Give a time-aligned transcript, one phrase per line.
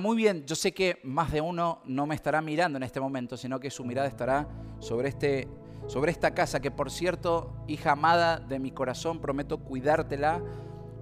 [0.00, 3.36] Muy bien, yo sé que más de uno no me estará mirando en este momento,
[3.36, 4.46] sino que su mirada estará
[4.78, 5.48] sobre, este,
[5.86, 10.42] sobre esta casa, que por cierto, hija amada de mi corazón, prometo cuidártela.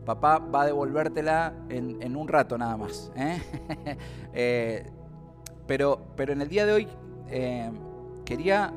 [0.05, 3.13] Papá va a devolvértela en, un rato nada más.
[3.17, 3.41] ¿eh?
[4.39, 4.91] Eh,
[5.67, 6.89] pero, pero en el día de hoy
[7.29, 7.71] eh,
[8.25, 8.73] quería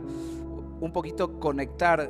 [0.80, 2.10] un poquito conectar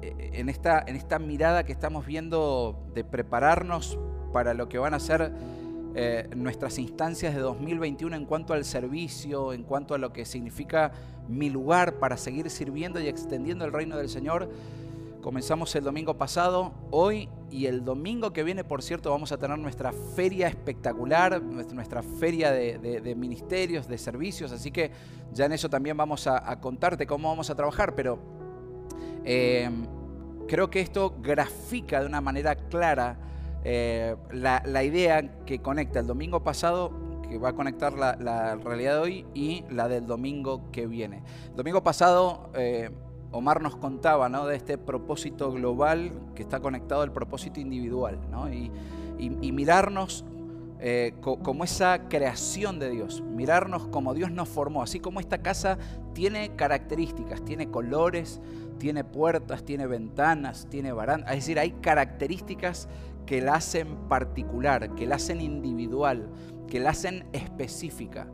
[0.00, 3.98] en esta, en esta mirada que estamos viendo de prepararnos
[4.32, 5.32] para lo que van a ser
[5.98, 10.92] eh, nuestras instancias de 2021 en cuanto al servicio, en cuanto a lo que significa
[11.26, 14.50] mi lugar para seguir sirviendo y extendiendo el reino del Señor.
[15.22, 19.58] Comenzamos el domingo pasado, hoy y el domingo que viene, por cierto, vamos a tener
[19.58, 24.90] nuestra feria espectacular, nuestra feria de, ministerios, de servicios, así que
[25.32, 28.18] ya en eso también vamos a, contarte cómo vamos a trabajar, pero
[29.24, 29.70] eh,
[30.46, 33.16] creo que esto grafica de una manera clara
[33.64, 36.92] eh, la, idea que conecta el domingo pasado,
[37.28, 41.22] que va a conectar la, realidad de hoy y la del domingo que viene.
[41.50, 42.90] El domingo pasado eh,
[43.32, 48.18] Omar nos contaba de este propósito global que está conectado al propósito individual
[49.18, 50.24] y, mirarnos
[50.78, 55.78] eh, como esa creación de Dios, mirarnos como Dios nos formó, así como esta casa
[56.12, 58.40] tiene características, tiene colores,
[58.78, 62.88] tiene puertas, tiene ventanas, tiene barandas, es decir, hay características
[63.26, 66.30] que la hacen particular, que la hacen individual,
[66.68, 68.28] que la hacen específica.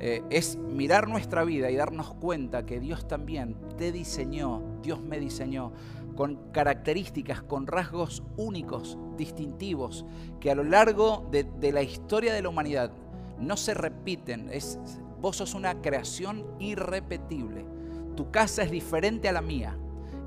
[0.00, 5.18] Eh, es mirar nuestra vida y darnos cuenta que Dios también te diseñó, Dios me
[5.18, 5.72] diseñó
[6.14, 10.04] con características, con rasgos únicos, distintivos,
[10.40, 12.90] que a lo largo de, la historia de la humanidad
[13.38, 14.48] no se repiten.
[14.52, 14.78] Es,
[15.20, 17.64] vos sos una creación irrepetible.
[18.16, 19.78] Tu casa es diferente a la mía.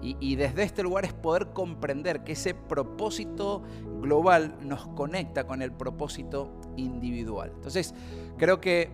[0.04, 3.62] Y, desde este lugar es poder comprender que ese propósito
[4.02, 7.52] global nos conecta con el propósito individual.
[7.54, 7.94] Entonces,
[8.38, 8.90] creo que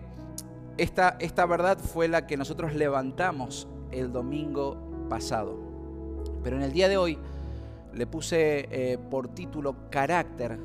[0.76, 4.76] esta, esta verdad fue la que nosotros levantamos el domingo
[5.08, 5.56] pasado.
[6.44, 7.18] Pero en el día de hoy
[7.94, 10.58] le puse eh, por título Carácter,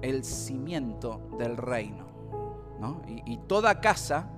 [0.00, 2.06] el cimiento del reino.
[3.08, 4.30] Y, y toda casa,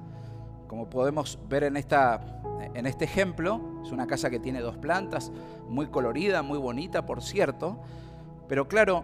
[0.70, 2.20] como podemos ver en esta
[2.74, 5.32] en este ejemplo, es una casa que tiene dos plantas,
[5.68, 7.80] muy colorida, muy bonita, por cierto,
[8.46, 9.02] pero claro,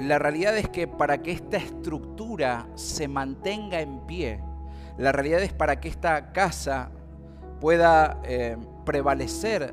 [0.00, 4.42] la realidad es que para que esta estructura se mantenga en pie,
[4.96, 6.90] la realidad es para que esta casa
[7.60, 9.72] pueda eh, prevalecer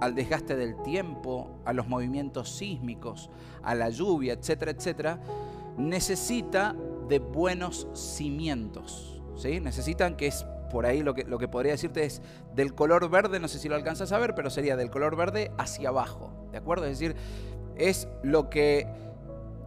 [0.00, 3.30] al desgaste del tiempo, a los movimientos sísmicos,
[3.62, 5.20] a la lluvia, etcétera, etcétera,
[5.76, 6.74] necesita
[7.08, 9.14] de buenos cimientos.
[9.42, 12.22] Necesitan que es por ahí lo que, lo que podría decirte es
[12.54, 15.52] del color verde, no sé si lo alcanzas a ver, pero sería del color verde
[15.58, 16.86] hacia abajo, ¿de acuerdo?
[16.86, 17.14] Es decir,
[17.76, 18.86] es lo que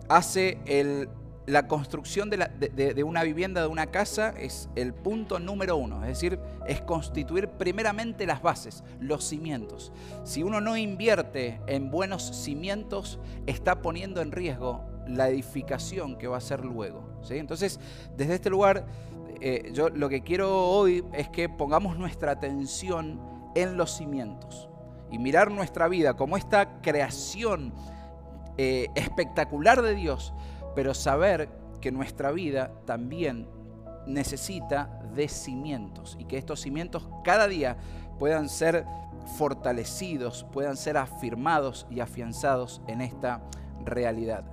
[0.09, 1.09] hace el,
[1.47, 6.03] la construcción de, de, una vivienda, de una casa, es el punto número uno.
[6.03, 9.93] Es decir, es constituir primeramente las bases, los cimientos.
[10.25, 16.35] Si uno no invierte en buenos cimientos, está poniendo en riesgo la edificación que va
[16.35, 17.21] a ser luego.
[17.23, 17.37] ¿sí?
[17.37, 17.79] Entonces,
[18.17, 18.85] desde este lugar
[19.41, 23.19] eh, yo lo que quiero hoy es que pongamos nuestra atención
[23.55, 24.69] en los cimientos
[25.11, 27.73] y mirar nuestra vida como esta creación
[28.57, 30.33] eh, espectacular de Dios,
[30.75, 31.49] pero saber
[31.81, 33.47] que nuestra vida también
[34.05, 37.77] necesita de cimientos y que estos cimientos cada día
[38.19, 38.85] puedan ser
[39.37, 43.41] fortalecidos, puedan ser afirmados y afianzados en esta
[43.83, 44.45] realidad.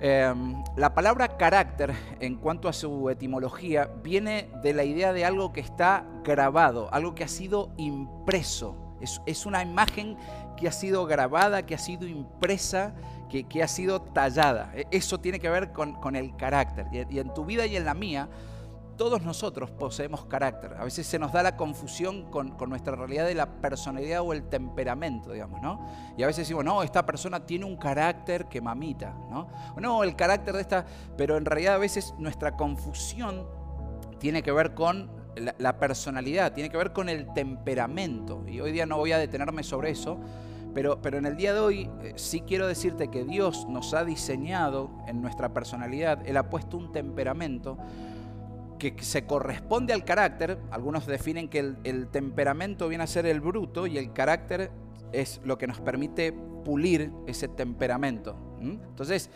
[0.00, 5.52] Em, la palabra carácter, en cuanto a su etimología, viene de la idea de algo
[5.52, 8.76] que está grabado, algo que ha sido impreso.
[9.26, 10.16] Es, una imagen
[10.56, 12.94] que ha sido grabada, que ha sido impresa,
[13.28, 14.72] que, ha sido tallada.
[14.74, 16.86] E, eso tiene que ver con, el carácter.
[16.92, 18.28] y en tu vida y en la mía,
[18.96, 20.74] todos nosotros poseemos carácter.
[20.78, 24.48] A veces se nos da la confusión con, nuestra realidad de la personalidad o el
[24.48, 25.86] temperamento, digamos, ¿no?
[26.16, 29.48] Y a veces decimos, no, esta persona tiene un carácter que mamita, ¿no?
[29.80, 30.86] No, el carácter de esta...
[31.16, 33.46] Pero en realidad a veces nuestra confusión
[34.18, 35.10] tiene que ver con
[35.58, 38.44] la, personalidad, tiene que ver con el temperamento.
[38.46, 40.18] Y hoy día no voy a detenerme sobre eso,
[40.74, 44.04] pero, pero, en el día de hoy eh, sí quiero decirte que Dios nos ha
[44.04, 47.78] diseñado en nuestra personalidad, Él ha puesto un temperamento
[48.92, 50.58] que se corresponde al carácter.
[50.70, 54.70] Algunos definen que el, temperamento viene a ser el bruto y el carácter
[55.12, 58.36] es lo que nos permite pulir ese temperamento.
[58.60, 59.30] Entonces,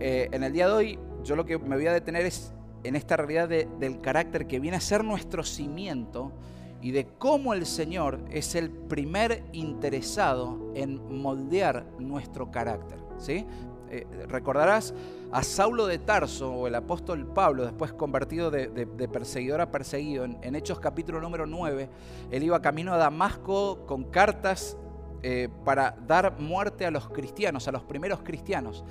[0.00, 2.52] eh, en el día de hoy, yo lo que me voy a detener es
[2.84, 6.32] en esta realidad del carácter que viene a ser nuestro cimiento
[6.80, 12.98] y de cómo el Señor es el primer interesado en moldear nuestro carácter.
[13.18, 13.44] ¿sí?
[13.90, 14.94] Eh, recordarás
[15.32, 18.68] a Saulo de Tarso, o el apóstol Pablo, después convertido de,
[19.12, 21.88] perseguidor a perseguido, en, Hechos capítulo número 9,
[22.30, 24.76] él iba camino a Damasco con cartas
[25.22, 28.84] eh, para dar muerte a los cristianos, a los primeros cristianos.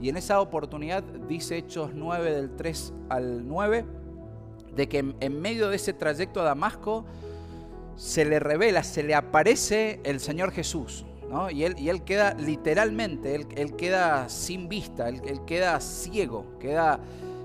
[0.00, 3.84] Y en esa oportunidad dice Hechos 9 del 3 al 9,
[4.74, 7.04] de que en medio de ese trayecto a Damasco
[7.96, 11.04] se le revela, se le aparece el Señor Jesús.
[11.50, 17.00] Y, él, y él queda literalmente, él, queda sin vista, él, queda ciego, queda,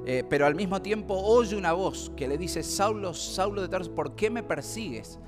[0.05, 3.93] eh, pero al mismo tiempo oye una voz que le dice, Saulo, Saulo de Tarso,
[3.93, 5.19] ¿por qué me persigues?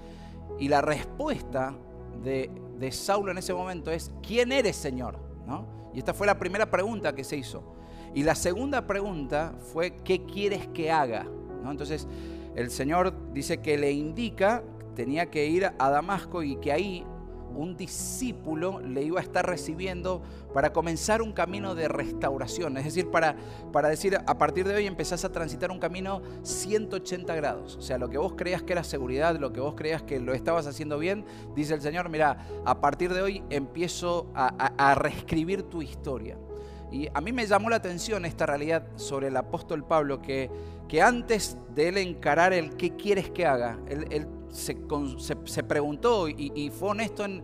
[0.57, 1.75] Y la respuesta
[2.23, 2.49] de,
[2.91, 5.19] Saulo en ese momento es, ¿quién eres Señor?
[5.93, 7.63] Y esta fue la primera pregunta que se hizo.
[8.13, 11.25] Y la segunda pregunta fue, ¿qué quieres que haga?
[11.69, 12.07] Entonces
[12.55, 14.63] el Señor dice que le indica,
[14.95, 17.05] tenía que ir a Damasco y que ahí
[17.55, 20.21] un discípulo le iba a estar recibiendo
[20.53, 22.77] para comenzar un camino de restauración.
[22.77, 23.35] Es decir, para,
[23.71, 27.75] para decir, a partir de hoy empezás a transitar un camino 180 grados.
[27.77, 30.33] O sea, lo que vos creías que era seguridad, lo que vos creías que lo
[30.33, 31.25] estabas haciendo bien,
[31.55, 36.37] dice el Señor, mira, a partir de hoy empiezo a, reescribir tu historia.
[36.91, 40.49] Y a mí me llamó la atención esta realidad sobre el apóstol Pablo, que,
[40.87, 46.89] que antes de él encarar el qué quieres que haga, él se, preguntó y, fue
[46.89, 47.43] honesto en,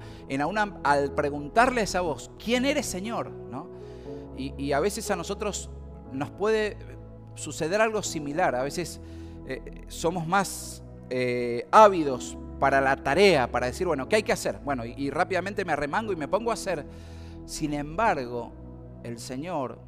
[0.83, 3.29] al preguntarle a esa voz, ¿quién eres Señor?
[3.29, 3.69] ¿No?
[4.37, 5.69] Y, a veces a nosotros
[6.11, 6.77] nos puede
[7.35, 8.99] suceder algo similar, a veces
[9.47, 14.59] eh, somos más eh, ávidos para la tarea, para decir, bueno, ¿qué hay que hacer?
[14.63, 16.85] Bueno, y rápidamente me arremango y me pongo a hacer.
[17.45, 18.51] Sin embargo,
[19.03, 19.79] el Señor,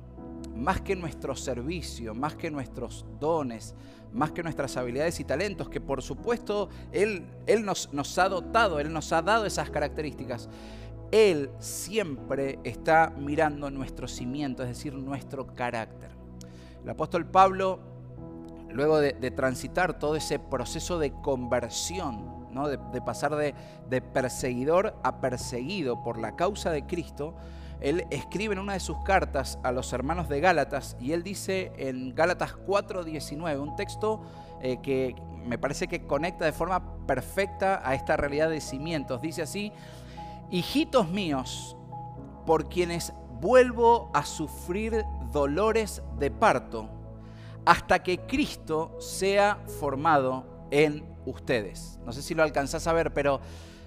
[0.55, 3.75] más que nuestro servicio, más que nuestros dones,
[4.13, 8.79] más que nuestras habilidades y talentos, que por supuesto Él, él nos, nos ha dotado,
[8.79, 10.49] Él nos ha dado esas características.
[11.11, 16.09] Él siempre está mirando nuestro cimiento, es decir, nuestro carácter.
[16.83, 17.79] El apóstol Pablo,
[18.69, 22.67] luego de, transitar todo ese proceso de conversión, ¿no?
[22.67, 27.35] de, pasar de perseguidor a perseguido por la causa de Cristo,
[27.83, 31.73] él escribe en una de sus cartas a los hermanos de Gálatas y él dice
[31.77, 34.21] en Gálatas 4:19, un texto
[34.61, 35.15] eh, que
[35.45, 39.21] me parece que conecta de forma perfecta a esta realidad de cimientos.
[39.21, 39.73] Dice así,
[40.49, 41.75] hijitos míos,
[42.45, 45.03] por quienes vuelvo a sufrir
[45.33, 46.87] dolores de parto,
[47.65, 51.99] hasta que Cristo sea formado en ustedes.
[52.05, 53.41] No sé si lo alcanzás a ver, pero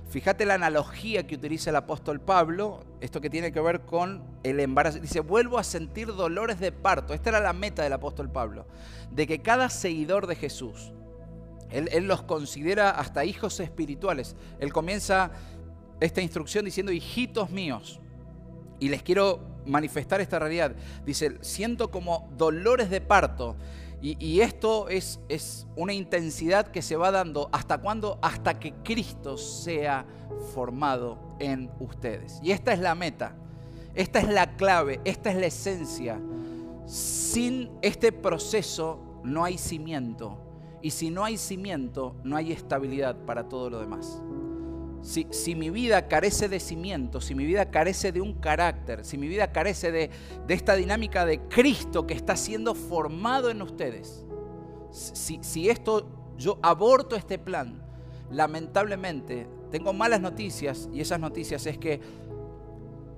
[0.08, 4.60] Fíjate la analogía que utiliza el apóstol Pablo, esto que tiene que ver con el
[4.60, 5.00] embarazo.
[5.00, 7.12] Dice, vuelvo a sentir dolores de parto.
[7.12, 8.66] Esta era la meta del apóstol Pablo,
[9.10, 10.92] de que cada seguidor de Jesús,
[11.70, 14.36] él, los considera hasta hijos espirituales.
[14.60, 15.32] Él comienza
[15.98, 18.00] esta instrucción diciendo, hijitos míos,
[18.78, 20.76] y les quiero manifestar esta realidad.
[21.04, 23.56] Dice, siento como dolores de parto
[24.02, 28.18] y, esto es, es, una intensidad que se va dando hasta cuándo?
[28.22, 30.06] Hasta que Cristo sea
[30.54, 32.38] formado en ustedes.
[32.42, 33.34] Y esta es la meta,
[33.94, 36.20] esta es la clave, esta es la esencia.
[36.86, 40.38] Sin este proceso no hay cimiento.
[40.82, 44.22] Y si no hay cimiento, no hay estabilidad para todo lo demás.
[45.06, 49.28] Si, mi vida carece de cimiento, si mi vida carece de un carácter, si mi
[49.28, 50.10] vida carece de,
[50.48, 54.26] esta dinámica de Cristo que está siendo formado en ustedes,
[54.90, 57.80] si, si esto, yo aborto este plan,
[58.32, 62.00] lamentablemente tengo malas noticias y esas noticias es que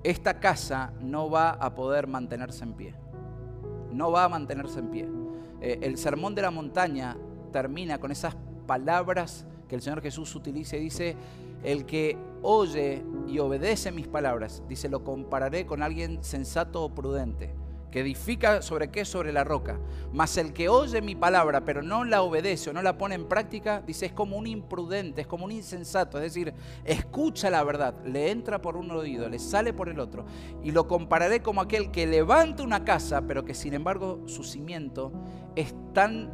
[0.03, 2.93] esta casa no va a poder mantenerse en pie.
[3.91, 5.09] No va a mantenerse en pie.
[5.59, 7.17] Eh, el sermón de la montaña
[7.51, 11.15] termina con esas palabras que el Señor Jesús utiliza y dice,
[11.63, 17.53] el que oye y obedece mis palabras, dice, lo compararé con alguien sensato o prudente,
[17.91, 19.05] que edifica sobre qué?
[19.05, 19.79] Sobre la roca.
[20.11, 23.27] Mas el que oye mi palabra, pero no la obedece o no la pone en
[23.27, 26.17] práctica, dice, es como un imprudente, es como un insensato.
[26.17, 30.25] Es decir, escucha la verdad, le entra por un oído, le sale por el otro.
[30.63, 35.11] Y lo compararé como aquel que levanta una casa, pero que sin embargo su cimiento
[35.55, 36.31] es tan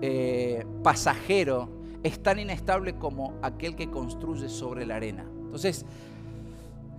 [0.00, 5.24] eh, pasajero es tan inestable como aquel que construye sobre la arena.
[5.24, 5.84] Entonces,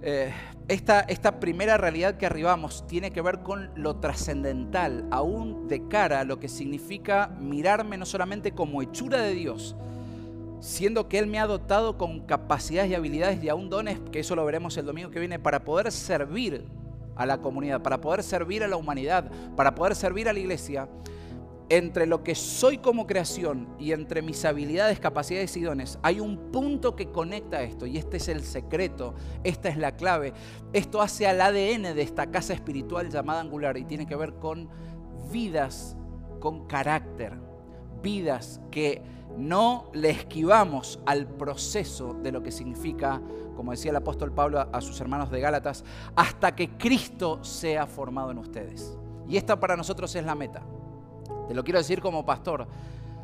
[0.07, 0.31] Eh,
[0.67, 6.19] esta, esta primera realidad que arribamos tiene que ver con lo trascendental, aún de cara
[6.19, 9.75] a lo que significa mirarme no solamente como hechura de Dios,
[10.59, 14.35] siendo que Él me ha dotado con capacidades y habilidades y aún dones, que eso
[14.35, 16.65] lo veremos el domingo que viene, para poder servir
[17.15, 20.87] a la comunidad, para poder servir a la humanidad, para poder servir a la iglesia,
[21.69, 26.51] entre lo que soy como creación y entre mis habilidades, capacidades y dones, hay un
[26.51, 30.33] punto que conecta esto y este es el secreto, esta es la clave.
[30.73, 34.69] Esto hace al ADN de esta casa espiritual llamada Angular y tiene que ver con
[35.31, 35.97] vidas
[36.39, 37.33] con carácter,
[38.03, 39.01] vidas que
[39.37, 43.21] no le esquivamos al proceso de lo que significa,
[43.55, 45.83] como decía el apóstol Pablo a sus hermanos de Gálatas,
[46.15, 48.97] hasta que Cristo sea formado en ustedes.
[49.27, 50.61] Y esta para nosotros es la meta.
[51.47, 52.67] Te lo quiero decir como pastor.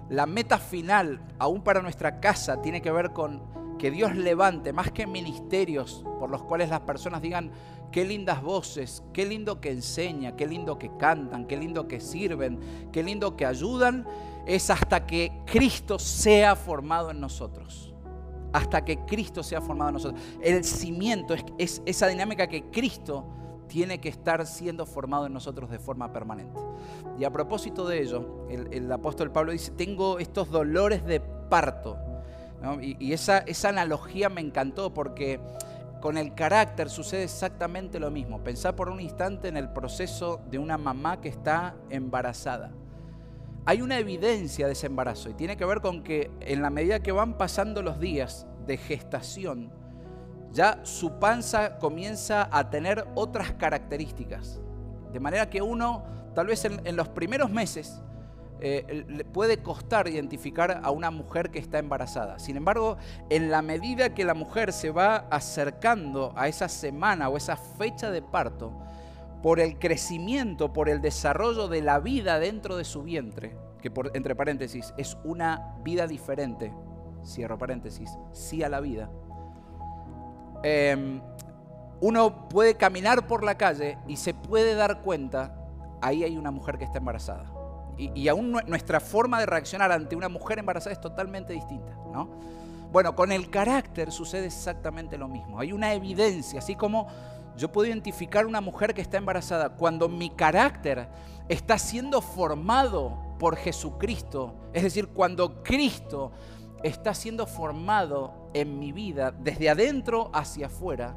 [0.10, 3.42] La meta final, aún para nuestra casa, tiene que ver con
[3.78, 7.50] que Dios levante más que ministerios por los cuales las personas digan,
[7.92, 12.60] qué lindas voces, qué lindo que enseña, qué lindo que cantan, qué lindo que sirven,
[12.92, 14.06] qué lindo que ayudan,
[14.46, 17.94] es hasta que Cristo sea formado en nosotros.
[18.54, 20.22] Hasta que Cristo sea formado en nosotros.
[20.42, 23.26] El cimiento es, es esa dinámica que Cristo
[23.72, 26.60] tiene que estar siendo formado en nosotros de forma permanente.
[27.18, 31.98] Y a propósito de ello, el, apóstol Pablo dice, tengo estos dolores de parto.
[32.82, 35.40] Y, esa, analogía me encantó porque
[36.02, 38.44] con el carácter sucede exactamente lo mismo.
[38.44, 42.72] Pensá por un instante en el proceso de una mamá que está embarazada.
[43.66, 47.00] Hay una evidencia de ese embarazo y tiene que ver con que en la medida
[47.00, 49.72] que van pasando los días de gestación,
[50.52, 54.60] ya su panza comienza a tener otras características.
[55.12, 56.04] De manera que uno,
[56.36, 58.02] tal vez en, los primeros meses,
[58.60, 62.38] eh, puede costar identificar a una mujer que está embarazada.
[62.38, 62.98] Sin embargo,
[63.30, 68.12] en la medida que la mujer se va acercando a esa semana o esa fecha
[68.12, 68.72] de parto,
[69.42, 74.16] por el crecimiento, por el desarrollo de la vida dentro de su vientre, que por,
[74.16, 76.72] entre paréntesis es una vida diferente,
[77.26, 79.10] cierro paréntesis, sí a la vida,
[80.64, 81.22] Em,
[82.00, 85.56] uno puede caminar por la calle y se puede dar cuenta,
[86.02, 87.46] ahí hay una mujer que está embarazada.
[87.98, 92.30] Y, aún nuestra forma de reaccionar ante una mujer embarazada es totalmente distinta, ¿no?
[92.92, 95.60] Bueno, con el carácter sucede exactamente lo mismo.
[95.60, 97.08] Hay una evidencia, así como
[97.56, 101.08] yo puedo identificar una mujer que está embarazada cuando mi carácter
[101.48, 106.32] está siendo formado por Jesucristo, es decir, cuando Cristo
[106.84, 111.16] está siendo formado en mi vida desde adentro hacia afuera,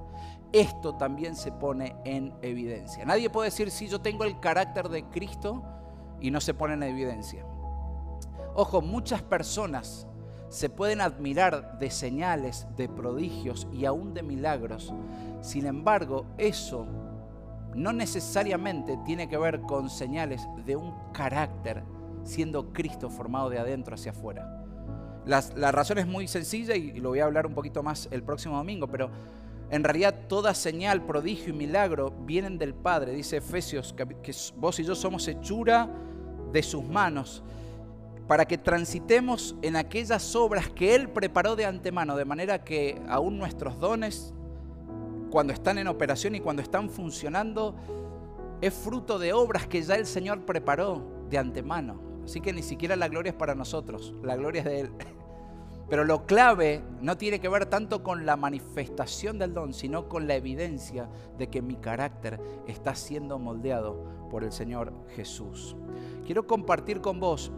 [0.52, 3.04] esto también se pone en evidencia.
[3.04, 5.64] Nadie puede decir si yo tengo el carácter de Cristo
[6.21, 7.44] y no se pone en evidencia.
[8.54, 10.06] Ojo, muchas personas
[10.49, 14.94] se pueden admirar de señales, de prodigios y aún de milagros.
[15.40, 16.87] Sin embargo, eso
[17.75, 21.83] no necesariamente tiene que ver con señales de un carácter
[22.23, 24.63] siendo Cristo formado de adentro hacia afuera
[25.26, 28.57] la razón es muy sencilla y, lo voy a hablar un poquito más el próximo
[28.57, 29.11] domingo, pero
[29.71, 33.12] en realidad toda señal, prodigio y milagro vienen del Padre.
[33.12, 34.07] Dice Efesios que
[34.57, 35.88] vos y yo somos hechura
[36.52, 37.43] de sus manos
[38.26, 43.38] para que transitemos en aquellas obras que Él preparó de antemano, de manera que aún
[43.38, 44.33] nuestros dones,
[45.31, 47.75] cuando están en operación y cuando están funcionando,
[48.61, 52.13] es fruto de obras que ya el Señor preparó de antemano.
[52.25, 54.90] Así que ni siquiera la gloria es para nosotros, la gloria es de Él.
[55.88, 60.26] Pero lo clave no tiene que ver tanto con la manifestación del don, sino con
[60.26, 65.76] la evidencia de que mi carácter está siendo moldeado por el Señor Jesús.
[66.25, 67.52] Quiero compartir con vos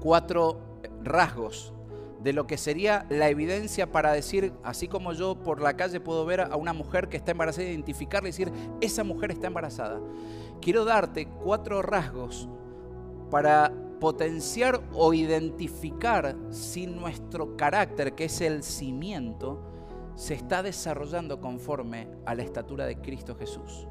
[0.00, 0.58] cuatro
[1.02, 1.74] rasgos
[2.22, 6.24] de lo que sería la evidencia para decir, así como yo por la calle puedo
[6.24, 10.00] ver a una mujer que está embarazada, identificarla y decir, esa mujer está embarazada.
[10.60, 12.48] Quiero darte cuatro rasgos
[13.30, 19.60] para potenciar o identificar si nuestro carácter, que es el cimiento,
[20.14, 23.86] se está desarrollando conforme a la estatura de Cristo Jesús.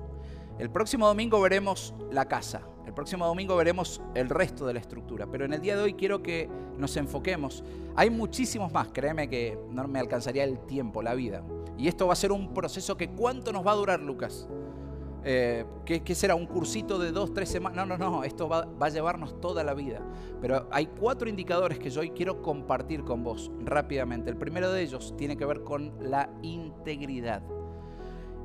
[0.57, 5.27] El próximo domingo veremos la casa, el próximo domingo veremos el resto de la estructura,
[5.27, 7.63] pero en el día de hoy quiero que nos enfoquemos.
[7.95, 11.43] Hay muchísimos más, créeme que no me alcanzaría el tiempo, la vida.
[11.77, 14.47] Y esto va a ser un proceso que cuánto nos va a durar, Lucas.
[15.27, 16.35] Eh, ¿qué, será?
[16.35, 17.87] ¿Un cursito de dos, tres semanas?
[17.87, 19.99] No, no, no, esto va, a llevarnos toda la vida.
[20.39, 24.29] Pero hay cuatro indicadores que yo hoy quiero compartir con vos rápidamente.
[24.29, 27.41] El primero de ellos tiene que ver con la integridad.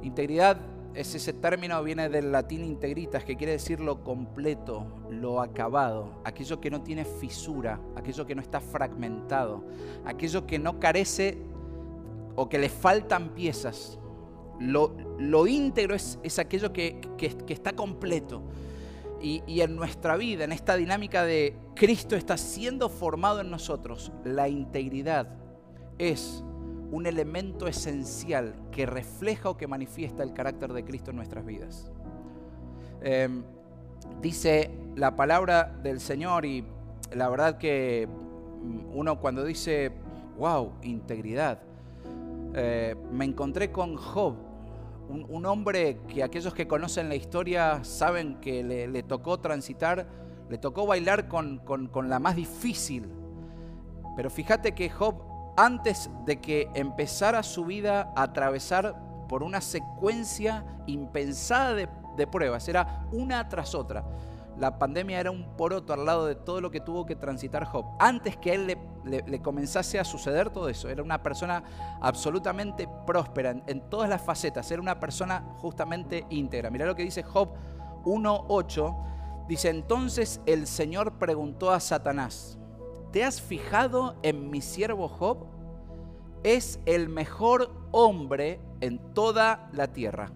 [0.01, 0.59] Integridad
[0.95, 6.63] es ese término, viene del latín integritas, que quiere decir lo completo, lo acabado, aquello
[6.63, 9.65] que no tiene fisura, aquello que no está fragmentado,
[10.07, 11.37] aquello que no carece
[12.37, 14.00] o que le faltan piezas.
[14.61, 17.01] Lo, íntegro es, aquello que,
[17.49, 18.43] está completo.
[19.23, 24.13] Y, y, en nuestra vida, en esta dinámica de Cristo está siendo formado en nosotros,
[24.25, 25.29] la integridad
[25.99, 26.43] es
[26.91, 31.91] un elemento esencial que refleja o que manifiesta el carácter de Cristo en nuestras vidas.
[33.03, 33.43] Em,
[34.21, 36.65] dice la palabra del Señor y
[37.13, 39.93] la verdad que mm, uno cuando dice,
[40.39, 41.61] wow, integridad,
[42.55, 44.35] eh, me encontré con Job,
[45.11, 50.07] un, hombre que aquellos que conocen la historia saben que le, tocó transitar,
[50.49, 51.61] le tocó bailar con,
[52.09, 53.09] la más difícil.
[54.17, 55.23] Pero fíjate que Job
[55.57, 58.97] antes de que empezara su vida a atravesar
[59.29, 64.05] por una secuencia impensada de, pruebas, era una tras otra.
[64.61, 67.87] La pandemia era un poroto al lado de todo lo que tuvo que transitar Job.
[67.99, 71.65] Antes que él le, comenzase a suceder todo eso, era una persona
[72.03, 76.69] absolutamente próspera en, en todas las facetas, era una persona justamente íntegra.
[76.69, 77.55] Mirá lo que dice Job
[78.05, 79.47] 1.8.
[79.49, 82.59] Dice, entonces el Señor preguntó a Satanás,
[83.13, 85.47] ¿te has fijado en mi siervo Job?
[86.45, 90.33] Es el mejor hombre en toda la tierra.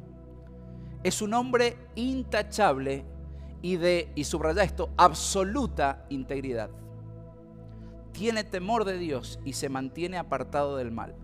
[1.02, 3.04] Es un hombre intachable
[3.64, 6.68] y de, subraya esto, absoluta integridad.
[8.12, 11.14] Tiene temor de Dios y se mantiene apartado del mal.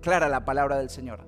[0.00, 1.20] Clara la palabra del Señor.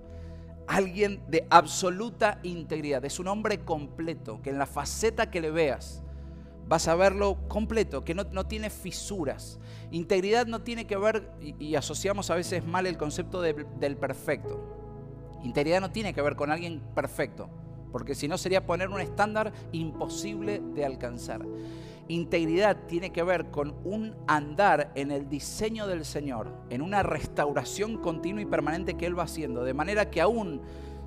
[0.67, 3.05] Alguien de absoluta integridad.
[3.05, 6.03] Es un hombre completo, que en la faceta que le veas,
[6.67, 9.61] vas a verlo completo, que no, tiene fisuras.
[9.91, 14.59] Integridad no tiene que ver, y, asociamos a veces mal el concepto del perfecto.
[15.43, 17.51] Integridad no tiene que ver con alguien perfecto,
[17.93, 21.47] porque si no sería poner un estándar imposible de alcanzar.
[22.09, 27.99] Integridad tiene que ver con un andar en el diseño del Señor, en una restauración
[27.99, 30.61] continua y permanente que Él va haciendo, de manera que aún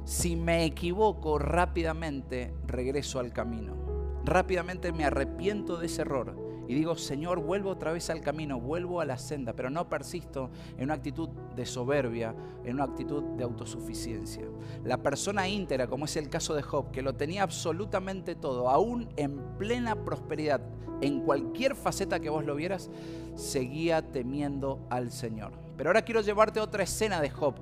[0.06, 3.84] si me equivoco rápidamente, regreso al camino
[4.24, 9.02] rápidamente me arrepiento de ese error y digo, Señor, vuelvo otra vez al camino, vuelvo
[9.02, 13.44] a la senda, pero no persisto en una actitud de soberbia, en una actitud de
[13.44, 14.46] autosuficiencia.
[14.84, 19.10] La persona íntegra, como es el caso de Job, que lo tenía absolutamente todo, aún
[19.18, 20.62] en plena prosperidad,
[21.02, 22.90] en cualquier faceta que vos lo vieras,
[23.36, 25.52] seguía temiendo al Señor.
[25.76, 27.56] Pero ahora quiero llevarte a otra escena de Job,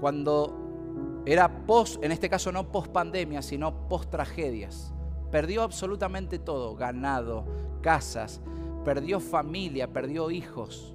[0.00, 4.91] cuando era post, en este caso no post pandemia, sino post tragedias
[5.32, 7.46] Perdió absolutamente todo, ganado,
[7.80, 8.42] casas,
[8.84, 10.94] perdió familia, perdió hijos,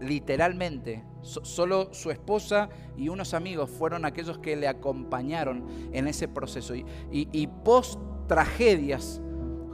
[0.00, 1.04] literalmente.
[1.20, 6.74] solo su esposa y unos amigos fueron aquellos que le acompañaron en ese proceso.
[6.74, 9.20] Y, y post tragedias,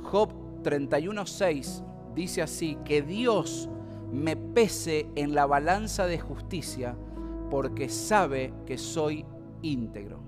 [0.03, 0.33] Job
[0.65, 1.85] 31.6
[2.15, 3.69] dice así, que Dios
[4.11, 6.97] me pese en la balanza de justicia
[7.51, 9.25] porque sabe que soy
[9.63, 10.21] íntegro.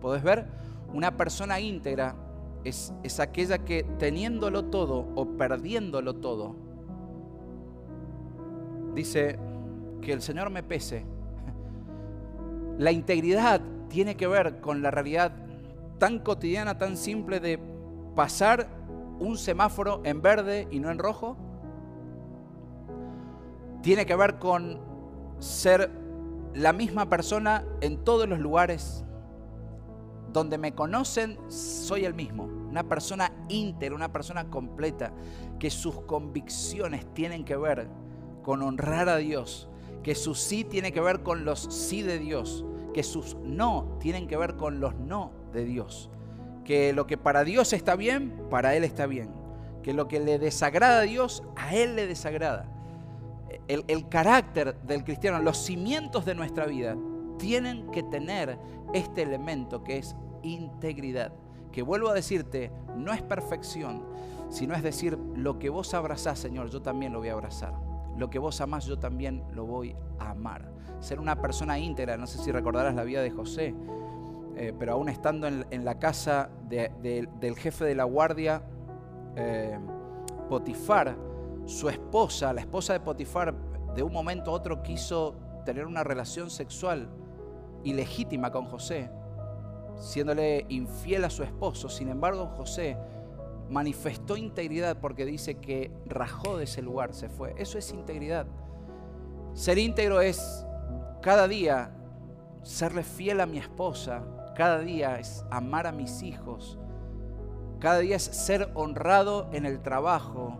[0.00, 0.46] ¿Podés ver?
[0.92, 2.16] Una persona íntegra
[2.64, 6.56] es, aquella que teniéndolo todo o perdiéndolo todo,
[8.94, 9.38] dice
[10.00, 11.04] que el Señor me pese.
[12.78, 15.32] La integridad tiene que ver con la realidad
[15.98, 17.60] tan cotidiana, tan simple de
[18.14, 18.66] pasar
[19.20, 21.36] un semáforo en verde y no en rojo.
[23.82, 24.80] Tiene que ver con
[25.38, 25.90] ser
[26.54, 29.03] la misma persona en todos los lugares
[30.34, 32.44] donde me conocen, soy el mismo.
[32.44, 35.12] Una persona íntegra, una persona completa,
[35.60, 37.88] que sus convicciones tienen que ver
[38.42, 39.68] con honrar a Dios,
[40.02, 44.26] que su sí tiene que ver con los sí de Dios, que sus no tienen
[44.26, 46.10] que ver con los no de Dios.
[46.64, 49.30] Que lo que para Dios está bien, para Él está bien.
[49.84, 52.68] Que lo que le desagrada a Dios, a Él le desagrada.
[53.68, 56.96] El, el carácter del cristiano, los cimientos de nuestra vida,
[57.38, 58.58] tienen que tener
[58.94, 61.32] este elemento que es integridad.
[61.72, 64.04] Que vuelvo a decirte, no es perfección,
[64.48, 67.74] sino es decir, lo que vos abrazás, Señor, yo también lo voy a abrazar.
[68.16, 70.70] Lo que vos amás, yo también lo voy a amar.
[71.00, 73.74] Ser una persona íntegra, no sé si recordarás la vida de José,
[74.56, 78.62] eh, pero aún estando en, la casa del jefe de la guardia,
[79.34, 79.78] eh,
[80.48, 81.16] Potifar,
[81.64, 83.54] su esposa, la esposa de Potifar,
[83.96, 87.08] de un momento a otro quiso tener una relación sexual
[87.82, 89.10] ilegítima con José
[89.96, 91.88] siéndole infiel a su esposo.
[91.88, 92.96] Sin embargo, José
[93.68, 97.54] manifestó integridad porque dice que rajó de ese lugar, se fue.
[97.56, 98.46] Eso es integridad.
[99.54, 100.66] Ser íntegro es
[101.22, 101.92] cada día
[102.62, 104.22] serle fiel a mi esposa,
[104.56, 106.78] cada día es amar a mis hijos,
[107.78, 110.58] cada día es ser honrado en el trabajo.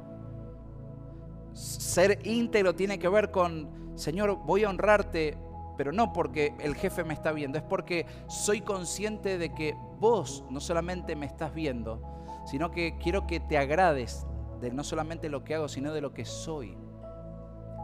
[1.55, 5.39] Ser íntegro tiene que ver con, Señor, voy a honrarte
[5.77, 10.45] pero no porque el jefe me está viendo, es porque soy consciente de que vos
[10.51, 12.03] no solamente me estás viendo,
[12.47, 14.27] sino que quiero que te agrades
[14.61, 16.77] de no solamente lo que hago, sino de lo que soy.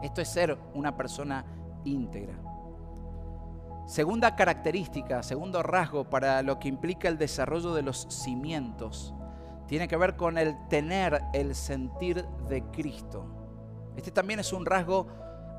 [0.03, 1.45] Esto es ser una persona
[1.83, 2.35] íntegra.
[3.85, 9.13] Segunda característica, segundo rasgo para lo que implica el desarrollo de los cimientos,
[9.67, 13.25] tiene que ver con el tener el sentir de Cristo.
[13.95, 15.07] Este también es un rasgo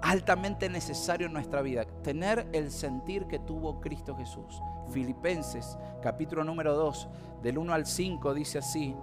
[0.02, 4.60] altamente necesario en nuestra vida, tener el sentir que tuvo Cristo Jesús.
[4.90, 7.08] Filipenses capítulo número 2,
[7.42, 8.94] del 1 al 5 dice así,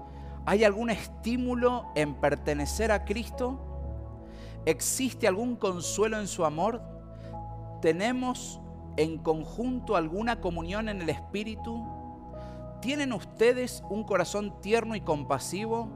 [0.46, 3.66] ¿hay algún estímulo en pertenecer a Cristo?
[4.66, 6.82] ¿Existe algún consuelo en su amor?
[7.82, 8.60] ¿Tenemos
[8.98, 11.82] en conjunto alguna comunión en el Espíritu?
[12.82, 15.90] ¿Tienen ustedes un corazón tierno y compasivo?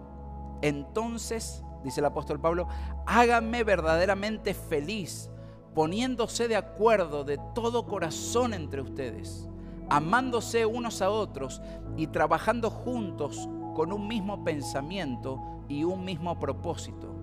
[0.62, 2.68] Entonces dice el apóstol Pablo,
[3.06, 5.30] háganme verdaderamente feliz,
[5.74, 9.48] poniéndose de acuerdo de todo corazón entre ustedes,
[9.90, 11.62] amándose unos a otros
[11.98, 17.14] y trabajando juntos con un mismo pensamiento y un mismo propósito.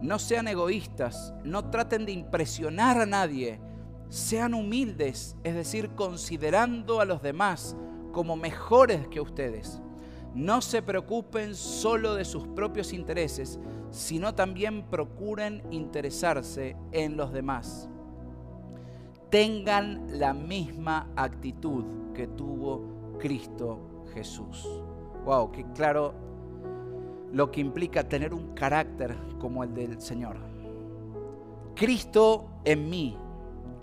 [0.00, 3.60] No sean egoístas, no traten de impresionar a nadie,
[4.08, 7.76] sean humildes, es decir, considerando a los demás
[8.12, 9.80] como mejores que ustedes
[10.34, 13.58] no se preocupen solo de sus propios intereses,
[13.90, 17.88] sino también procuren interesarse en los demás.
[19.30, 24.68] Tengan la misma actitud que tuvo Cristo Jesús.
[25.24, 26.14] Wow, qué claro
[27.32, 30.36] lo que implica tener un carácter como el del Señor.
[31.74, 33.16] Cristo en mí,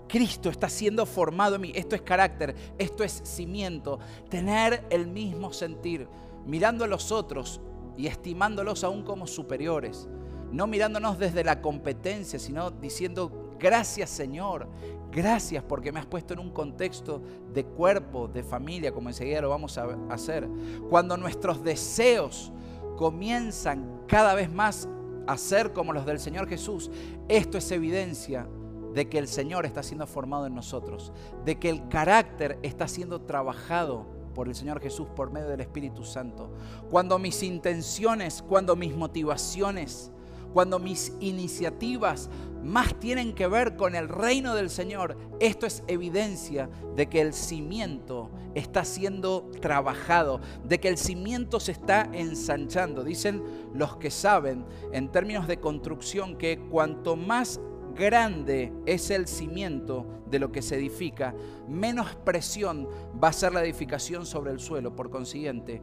[0.08, 1.72] Cristo está siendo formado en mí.
[1.74, 3.98] Esto es carácter, esto es cimiento.
[4.28, 6.08] Tener el mismo sentir
[6.46, 7.60] mirando a los otros
[7.96, 10.08] y estimándolos aún como superiores.
[10.52, 14.68] No mirándonos desde la competencia, sino diciendo, gracias Señor,
[15.10, 17.20] gracias porque me has puesto en un contexto
[17.52, 20.48] de cuerpo, de familia, como enseguida lo vamos a hacer.
[20.88, 22.52] Cuando nuestros deseos
[22.96, 24.88] comienzan cada vez más
[25.26, 26.90] a ser como los del Señor Jesús,
[27.28, 28.48] esto es evidencia
[28.94, 31.12] de que el Señor está siendo formado en nosotros,
[31.44, 36.04] de que el carácter está siendo trabajado por el Señor Jesús por medio del Espíritu
[36.04, 36.50] Santo.
[36.90, 40.10] Cuando mis intenciones, cuando mis motivaciones,
[40.52, 42.30] cuando mis iniciativas
[42.62, 47.32] más tienen que ver con el reino del Señor, esto es evidencia de que el
[47.32, 53.04] cimiento está siendo trabajado, de que el cimiento se está ensanchando.
[53.04, 53.42] Dicen
[53.74, 57.60] los que saben en términos de construcción que cuanto más
[57.98, 61.34] grande es el cimiento de lo que se edifica,
[61.68, 62.88] menos presión
[63.22, 64.94] va a ser la edificación sobre el suelo.
[64.94, 65.82] Por consiguiente,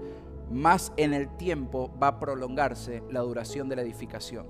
[0.49, 4.47] más en el tiempo va a prolongarse la duración de la edificación.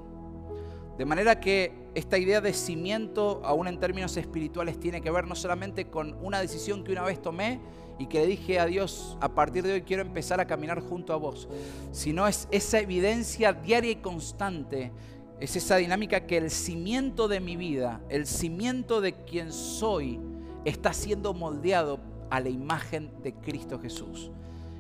[0.98, 5.36] De manera que esta idea de cimiento, aún en términos espirituales, tiene que ver no
[5.36, 7.60] solamente con una decisión que una vez tomé
[8.00, 11.12] y que le dije a Dios, a partir de hoy quiero empezar a caminar junto
[11.14, 11.50] a vos,
[11.92, 14.92] sino es esa evidencia diaria y constante
[15.40, 20.20] es esa dinámica que el cimiento de mi vida, el cimiento de quien soy,
[20.64, 24.32] está siendo moldeado a la imagen de Cristo Jesús.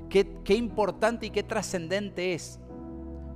[0.09, 2.59] Qué, importante y qué trascendente es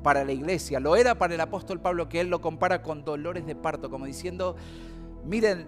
[0.01, 0.79] para la iglesia.
[0.79, 4.05] Lo era para el apóstol Pablo, que él lo compara con dolores de parto, como
[4.05, 4.55] diciendo,
[5.25, 5.67] miren,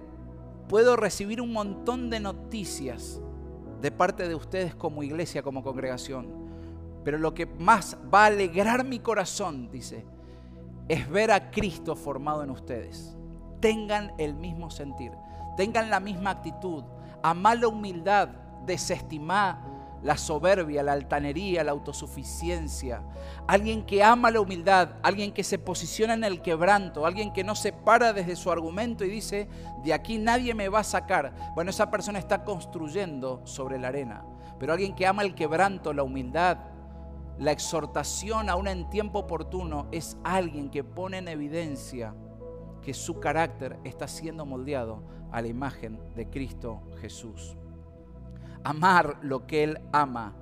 [0.70, 3.22] puedo recibir un montón de noticias
[3.82, 6.28] de parte de ustedes como iglesia, como congregación,
[7.04, 10.06] pero lo que más va a alegrar mi corazón, dice,
[10.92, 13.16] es ver a Cristo formado en ustedes.
[13.62, 15.14] Tengan el mismo sentir,
[15.56, 16.84] tengan la misma actitud,
[17.24, 18.28] amar la humildad,
[18.66, 19.60] desestimar
[20.04, 23.04] la soberbia, la altanería, la autosuficiencia.
[23.48, 27.56] Alguien que ama la humildad, alguien que se posiciona en el quebranto, alguien que no
[27.56, 29.48] se para desde su argumento y dice,
[29.86, 31.54] de aquí nadie me va a sacar.
[31.56, 34.26] Bueno, esa persona está construyendo sobre la arena.
[34.60, 36.58] Pero alguien que ama el quebranto, la humildad,
[37.40, 42.14] la exhortación aún en tiempo oportuno es alguien que pone en evidencia
[42.82, 47.56] que su carácter está siendo moldeado a la imagen de Cristo Jesús.
[48.64, 50.36] Amar lo que Él ama,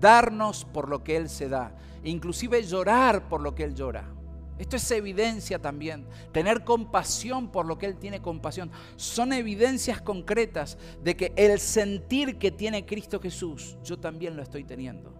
[0.00, 4.14] darnos por lo que Él se da, inclusive llorar por lo que Él llora.
[4.58, 6.06] Esto es evidencia también.
[6.32, 8.70] Tener compasión por lo que Él tiene compasión.
[8.96, 14.62] Son evidencias concretas de que el sentir que tiene Cristo Jesús, yo también lo estoy
[14.62, 15.13] teniendo.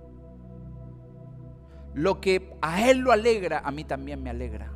[1.95, 4.73] Lo que a Él lo alegra, a mí también me alegra.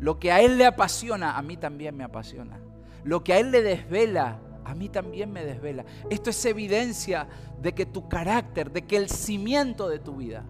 [0.00, 2.60] Lo que a Él le apasiona, a mí también me apasiona.
[3.04, 5.84] Lo que a Él le desvela, a mí también me desvela.
[6.10, 7.28] Esto es evidencia
[7.60, 10.44] de que tu carácter, de que el cimiento de tu vida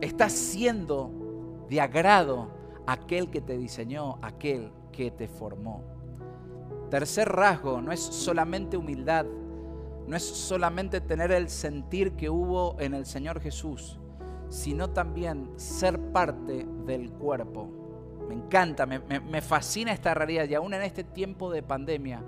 [0.00, 2.50] está siendo de agrado
[2.86, 5.82] a aquel que te diseñó, aquel que te formó.
[6.90, 9.26] Tercer rasgo, no es solamente humildad,
[10.06, 13.98] no es solamente tener el sentir que hubo en el Señor Jesús,
[14.48, 17.70] sino también ser parte del cuerpo.
[18.28, 22.22] Me encanta, me, fascina esta realidad y aún en este tiempo de pandemia,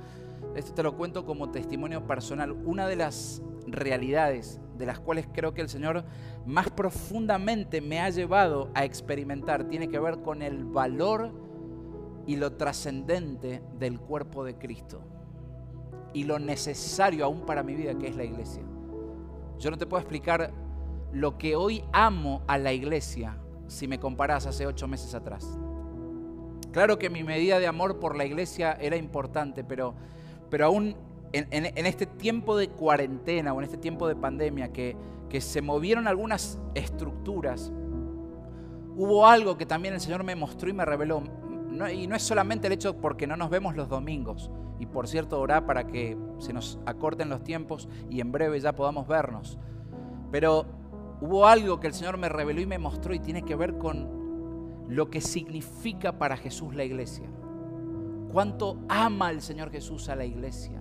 [0.55, 5.55] esto te lo cuento como testimonio personal, una de las realidades de las cuales creo
[5.55, 6.05] que el Señor
[6.47, 11.33] más profundamente me ha llevado a experimentar tiene que ver con el valor
[12.27, 15.03] y lo trascendente del cuerpo de Cristo
[16.13, 18.63] y lo necesario aún para mi vida que es la iglesia.
[19.59, 20.53] Yo no te puedo explicar
[21.13, 25.59] lo que hoy amo a la iglesia si me comparas hace ocho meses atrás.
[26.73, 29.95] Claro que mi medida de amor por la iglesia era importante, pero,
[30.51, 30.97] pero aún
[31.33, 34.97] en, este tiempo de cuarentena o en este tiempo de pandemia que,
[35.29, 37.73] que se movieron algunas estructuras,
[38.97, 41.23] hubo algo que también el Señor me mostró y me reveló.
[41.93, 44.51] y no es solamente el hecho porque no nos vemos los domingos.
[44.79, 48.75] Y por cierto, orá para que se nos acorten los tiempos y en breve ya
[48.75, 49.59] podamos vernos.
[50.31, 50.67] Pero
[51.21, 54.87] hubo algo que el Señor me reveló y me mostró y tiene que ver con
[54.89, 57.29] lo que significa para Jesús la iglesia.
[58.33, 60.81] Cuánto ama el Señor Jesús a la iglesia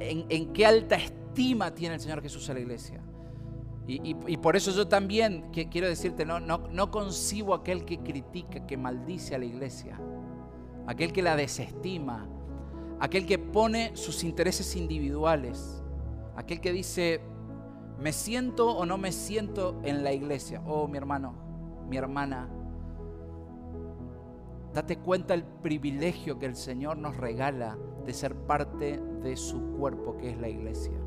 [0.00, 3.00] en, qué alta estima tiene el Señor Jesús a la iglesia.
[3.86, 8.78] Y, por eso yo también quiero decirte, no, no, no concibo aquel que critica, que
[8.78, 10.00] maldice a la iglesia,
[10.86, 12.26] aquel que la desestima,
[12.98, 15.82] aquel que pone sus intereses individuales,
[16.34, 17.20] aquel que dice,
[17.98, 20.62] me siento o no me siento en la iglesia.
[20.66, 21.34] Oh, mi hermano,
[21.88, 22.48] mi hermana,
[24.72, 30.16] date cuenta el privilegio que el Señor nos regala de ser parte de su cuerpo
[30.16, 30.98] que es la iglesia.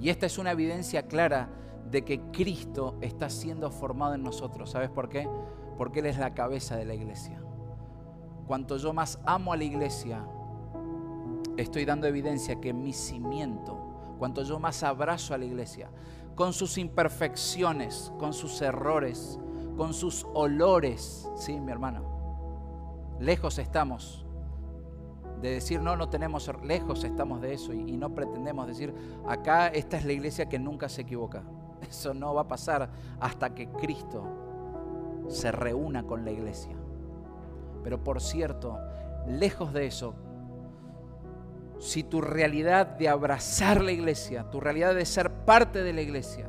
[0.00, 1.50] Y esta es una evidencia clara
[1.90, 4.70] de que Cristo está siendo formado en nosotros.
[4.70, 5.28] ¿Sabes por qué?
[5.76, 7.42] Porque Él es la cabeza de la iglesia.
[8.46, 10.26] Cuanto yo más amo a la iglesia,
[11.56, 13.79] estoy dando evidencia que mi cimiento,
[14.20, 15.88] cuanto yo más abrazo a la iglesia,
[16.34, 19.40] con sus imperfecciones, con sus errores,
[19.78, 23.16] con sus olores, ¿sí, mi hermano?
[23.18, 24.26] Lejos estamos
[25.40, 28.94] de decir, no, no tenemos, lejos estamos de eso y, no pretendemos decir,
[29.26, 31.42] acá esta es la iglesia que nunca se equivoca.
[31.88, 34.22] Eso no va a pasar hasta que Cristo
[35.28, 36.76] se reúna con la iglesia.
[37.82, 38.78] Pero por cierto,
[39.26, 40.14] lejos de eso,
[41.80, 46.46] si tu realidad de abrazar la iglesia, tu realidad de ser parte de la iglesia,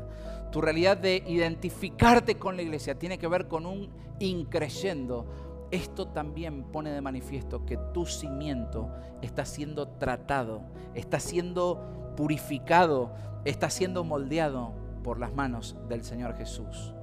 [0.51, 3.89] tu realidad de identificarte con la iglesia tiene que ver con un
[4.19, 5.25] increyendo,
[5.71, 8.91] esto también pone de manifiesto que tu cimiento
[9.21, 10.63] está siendo tratado,
[10.95, 13.13] está siendo purificado,
[13.45, 16.93] está siendo moldeado por las manos del Señor Jesús.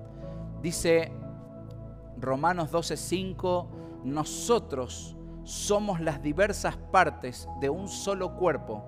[0.60, 1.10] Dice
[2.18, 3.68] Romanos 12:5,
[4.04, 5.16] nosotros
[5.48, 8.84] somos las diversas partes de un solo cuerpo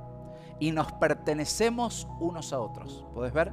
[0.59, 3.07] y nos pertenecemos unos a otros.
[3.15, 3.51] ¿Puedes ver?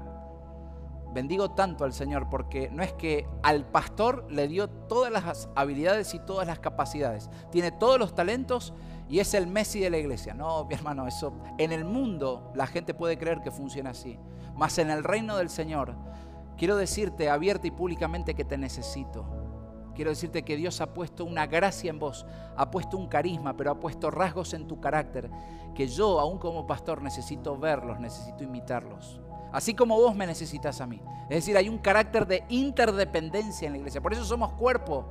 [1.13, 6.13] bendigo tanto al Señor porque no es que al pastor le dio todas las habilidades
[6.13, 7.29] y todas las capacidades.
[7.49, 8.73] Tiene todos los talentos
[9.09, 10.33] y es el Messi de la iglesia.
[10.33, 14.19] No, mi hermano, eso en el mundo la gente puede creer que funciona así.
[14.55, 15.95] Mas en el reino del Señor,
[16.57, 19.25] quiero decirte abierta y públicamente que te necesito.
[19.97, 22.23] Quiero decirte que Dios ha puesto una gracia en vos,
[22.55, 25.27] ha puesto un carisma, pero ha puesto rasgos en tu carácter
[25.73, 29.19] que yo, aún como pastor, necesito verlos, necesito imitarlos.
[29.51, 31.01] Así como vos me necesitas a mí.
[31.31, 33.99] Es decir, hay un carácter de interdependencia en la iglesia.
[33.99, 35.03] Por eso somos cuerpo.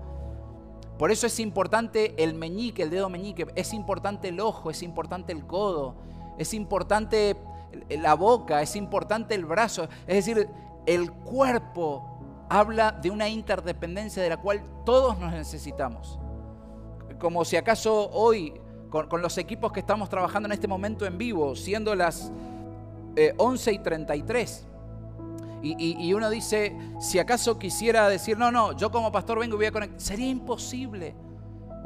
[0.96, 3.48] Por eso es importante el meñique, el dedo meñique.
[3.56, 5.96] Es importante el ojo, es importante el codo.
[6.38, 7.36] Es importante
[7.90, 9.88] la boca, es importante el brazo.
[10.06, 10.48] Es decir,
[10.86, 12.15] el cuerpo
[12.48, 16.18] habla de una interdependencia de la cual todos nos necesitamos.
[17.18, 18.54] Como si acaso hoy,
[18.90, 22.30] con, los equipos que estamos trabajando en este momento en vivo, siendo las
[23.38, 24.66] 11 eh, y 33.
[25.62, 29.56] Y, y, uno dice, si acaso quisiera decir, no, no, yo como pastor vengo y
[29.56, 31.14] voy a conectar, sería imposible.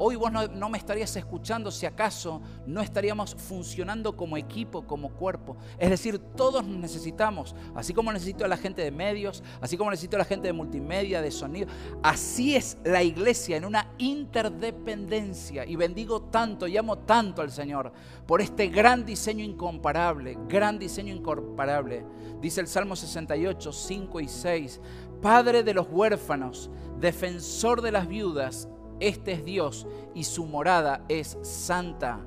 [0.02, 5.58] Hoy vos no, me estarías escuchando si acaso no estaríamos funcionando como equipo, como cuerpo.
[5.78, 10.16] Es decir, todos necesitamos, así como necesito a la gente de medios, así como necesito
[10.16, 11.68] a la gente de multimedia, de sonido.
[12.02, 15.66] Así es la iglesia en una interdependencia.
[15.66, 17.92] Y bendigo tanto y amo tanto al Señor
[18.26, 22.06] por este gran diseño incomparable, gran diseño incomparable.
[22.40, 24.80] Dice el Salmo 68, 5 y 6.
[25.20, 28.66] Padre de los huérfanos, defensor de las viudas
[29.00, 32.20] este es Dios y su morada es santa.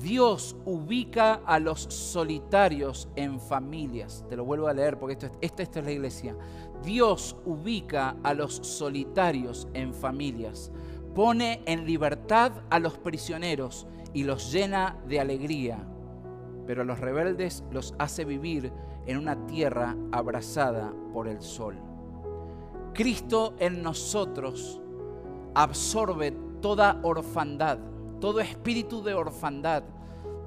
[0.00, 4.24] Dios ubica a los solitarios en familias.
[4.28, 6.36] Te lo vuelvo a leer porque esto, esto, esto es la iglesia.
[6.82, 10.72] Dios ubica a los solitarios en familias
[11.14, 15.86] pone en libertad a los prisioneros y los llena de alegría,
[16.66, 18.72] pero a los rebeldes los hace vivir
[19.06, 21.76] en una tierra abrazada por el sol.
[22.94, 24.80] Cristo en nosotros
[25.54, 27.78] absorbe toda orfandad,
[28.20, 29.82] todo espíritu de orfandad,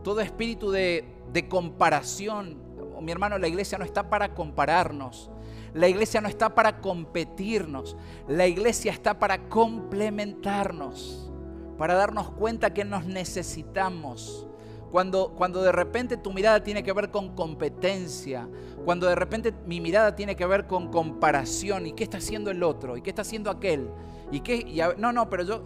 [0.03, 1.09] todo espíritu de,
[1.49, 2.57] comparación.
[3.01, 5.29] Mi hermano, la iglesia no está para compararnos.
[5.73, 7.97] La iglesia no está para competirnos.
[8.27, 11.31] La iglesia está para complementarnos,
[11.77, 14.47] para darnos cuenta que nos necesitamos.
[14.93, 18.47] Cuando, cuando de repente tu mirada tiene que ver con competencia,
[18.85, 22.61] cuando de repente mi mirada tiene que ver con comparación y qué está haciendo el
[22.61, 23.89] otro y qué está haciendo aquel.
[24.31, 25.63] Y qué, no, no, pero yo,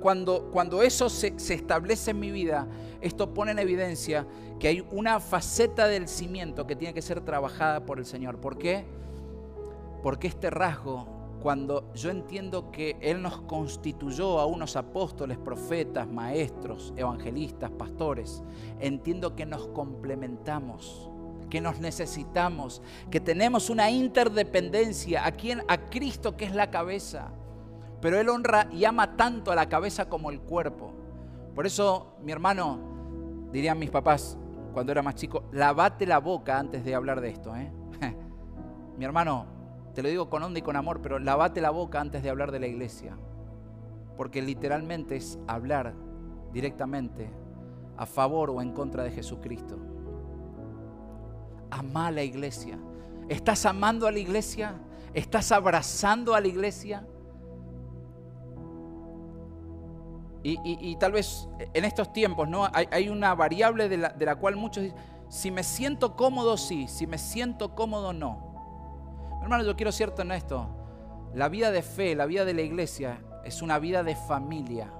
[0.00, 2.66] cuando, cuando eso se, se establece en mi vida,
[3.02, 4.26] esto pone en evidencia
[4.58, 8.40] que hay una faceta del cimiento que tiene que ser trabajada por el Señor.
[8.40, 8.86] ¿Por qué?
[10.02, 11.06] Porque este rasgo,
[11.42, 18.44] cuando yo entiendo que Él nos constituyó a unos apóstoles, profetas, maestros, evangelistas, pastores,
[18.78, 21.08] entiendo que nos complementamos
[21.50, 27.28] que nos necesitamos, que tenemos una interdependencia a quien a Cristo que es la cabeza.
[28.00, 30.94] Pero él honra y ama tanto a la cabeza como el cuerpo.
[31.54, 32.78] Por eso, mi hermano,
[33.52, 34.38] dirían mis papás
[34.72, 37.54] cuando era más chico, lavate la boca antes de hablar de esto.
[37.54, 37.70] ¿eh?
[38.96, 39.44] mi hermano,
[39.94, 42.50] te lo digo con onda y con amor, pero lavate la boca antes de hablar
[42.50, 43.16] de la iglesia.
[44.16, 45.94] Porque literalmente es hablar
[46.52, 47.30] directamente
[47.96, 49.78] a favor o en contra de Jesucristo.
[51.70, 52.78] Ama a la iglesia.
[53.28, 54.80] ¿Estás amando a la iglesia?
[55.14, 57.06] ¿Estás abrazando a la iglesia?
[60.44, 62.66] Y, tal vez en estos tiempos ¿no?
[62.72, 66.88] hay, una variable de la, de la, cual muchos dicen, si me siento cómodo, sí,
[66.88, 68.51] si me siento cómodo, no.
[69.42, 70.68] Hermano, yo quiero ser esto.
[71.34, 74.92] La vida de fe, la vida de la iglesia es una vida de familia.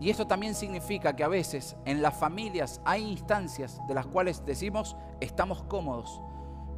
[0.00, 4.44] Y esto también significa que a veces en las familias hay instancias de las cuales
[4.46, 6.22] decimos estamos cómodos,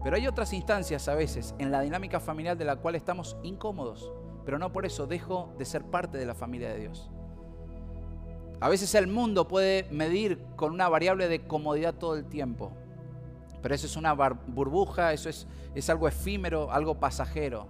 [0.02, 4.12] pero hay otras instancias a veces en la dinámica familiar de la cual estamos incómodos
[4.44, 7.10] pero no por eso dejo de ser parte de la familia de Dios.
[8.60, 12.72] A veces el mundo puede medir con una variable de comodidad todo el tiempo,
[13.62, 17.68] pero eso es una burbuja, eso es, es algo efímero, algo pasajero.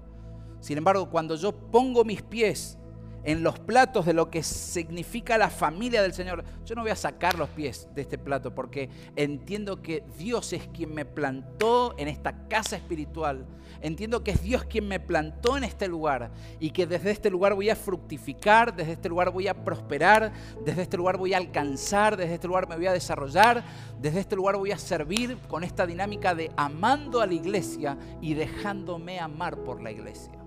[0.61, 2.79] Sin embargo, cuando yo pongo mis pies
[3.25, 6.45] en los platos de lo que significa la familia del Señor.
[6.65, 10.67] Yo no voy a sacar los pies de este plato porque entiendo que Dios es
[10.69, 13.47] quien me plantó en esta casa espiritual.
[13.81, 16.31] Entiendo que es Dios quien me plantó en este lugar
[16.61, 20.33] y que desde este lugar voy a fructificar, desde este lugar voy a prosperar,
[20.65, 23.65] desde este lugar voy a alcanzar, desde este lugar me voy a desarrollar,
[24.01, 28.35] desde este lugar voy a servir con esta dinámica de amando a la iglesia y
[28.35, 30.42] dejándome amar por la iglesia.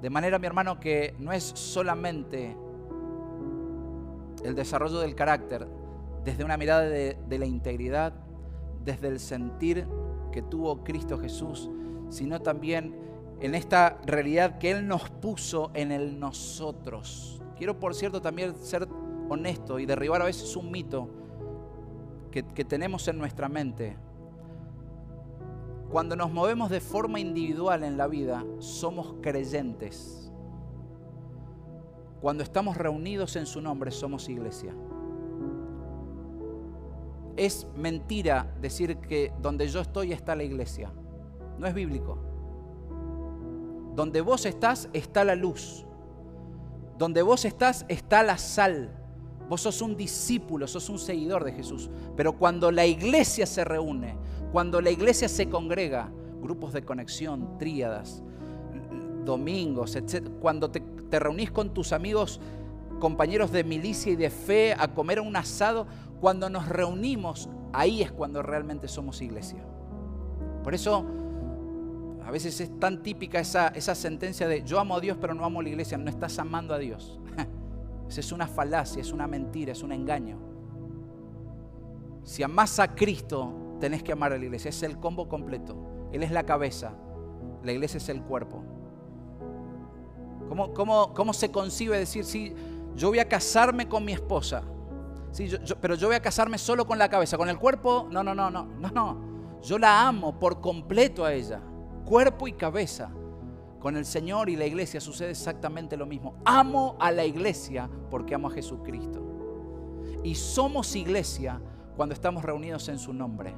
[0.00, 2.56] De manera, mi hermano, que no es solamente
[4.44, 5.66] el desarrollo del carácter
[6.24, 8.12] desde una mirada de, la integridad,
[8.84, 9.86] desde el sentir
[10.32, 11.70] que tuvo Cristo Jesús,
[12.10, 12.94] sino también
[13.40, 17.40] en esta realidad que Él nos puso en el nosotros.
[17.56, 18.88] Quiero, por cierto, también ser
[19.28, 21.08] honesto y derribar a veces un mito
[22.30, 23.96] que, que tenemos en nuestra mente
[25.90, 30.32] cuando nos movemos de forma individual en la vida, somos creyentes.
[32.20, 34.74] Cuando estamos reunidos en su nombre, somos iglesia.
[37.36, 40.90] Es mentira decir que donde yo estoy está la iglesia.
[41.58, 42.18] No es bíblico.
[43.94, 45.86] Donde vos estás está la luz.
[46.98, 48.90] Donde vos estás está la sal.
[49.48, 51.90] Vos sos un discípulo, sos un seguidor de Jesús.
[52.16, 54.16] Pero cuando la iglesia se reúne,
[54.56, 56.08] cuando la iglesia se congrega,
[56.40, 58.22] grupos de conexión, tríadas,
[59.22, 60.80] domingos, etc., cuando te,
[61.20, 62.40] reunís con tus amigos,
[62.98, 65.86] compañeros de milicia y de fe a comer un asado,
[66.22, 69.62] cuando nos reunimos, ahí es cuando realmente somos iglesia.
[70.64, 71.04] Por eso
[72.24, 75.44] a veces es tan típica esa, esa sentencia de yo amo a Dios pero no
[75.44, 77.20] amo a la iglesia, no estás amando a Dios.
[78.08, 80.38] Esa es una falacia, es una mentira, es un engaño.
[82.24, 84.68] Si amas a Cristo, tenés que amar a la iglesia.
[84.68, 85.76] Es el combo completo.
[86.12, 86.94] Él es la cabeza,
[87.62, 88.62] la iglesia es el cuerpo.
[90.48, 92.54] ¿Cómo, cómo, cómo se concibe decir, sí,
[92.94, 94.62] yo voy a casarme con mi esposa?
[95.32, 95.50] Sí,
[95.80, 98.50] pero yo voy a casarme solo con la cabeza, con el cuerpo, no, no, no,
[98.50, 99.60] no, no, no.
[99.62, 101.60] Yo la amo por completo a ella,
[102.04, 103.10] cuerpo y cabeza.
[103.80, 106.36] Con el Señor y la iglesia sucede exactamente lo mismo.
[106.44, 109.22] Amo a la iglesia porque amo a Jesucristo.
[110.24, 111.60] Y somos iglesia
[111.96, 113.54] cuando estamos reunidos en su nombre.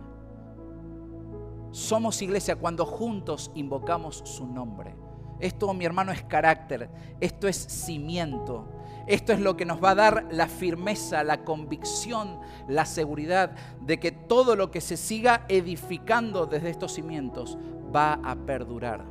[1.71, 4.95] Somos iglesia cuando juntos invocamos su nombre.
[5.41, 6.91] Esto, mi hermano, es carácter.
[7.21, 8.67] Esto es cimiento.
[9.07, 13.99] Esto es lo que nos va a dar la firmeza, la convicción, la seguridad de
[13.99, 17.57] que todo lo que se siga edificando desde estos cimientos
[17.95, 19.05] va a perdurar.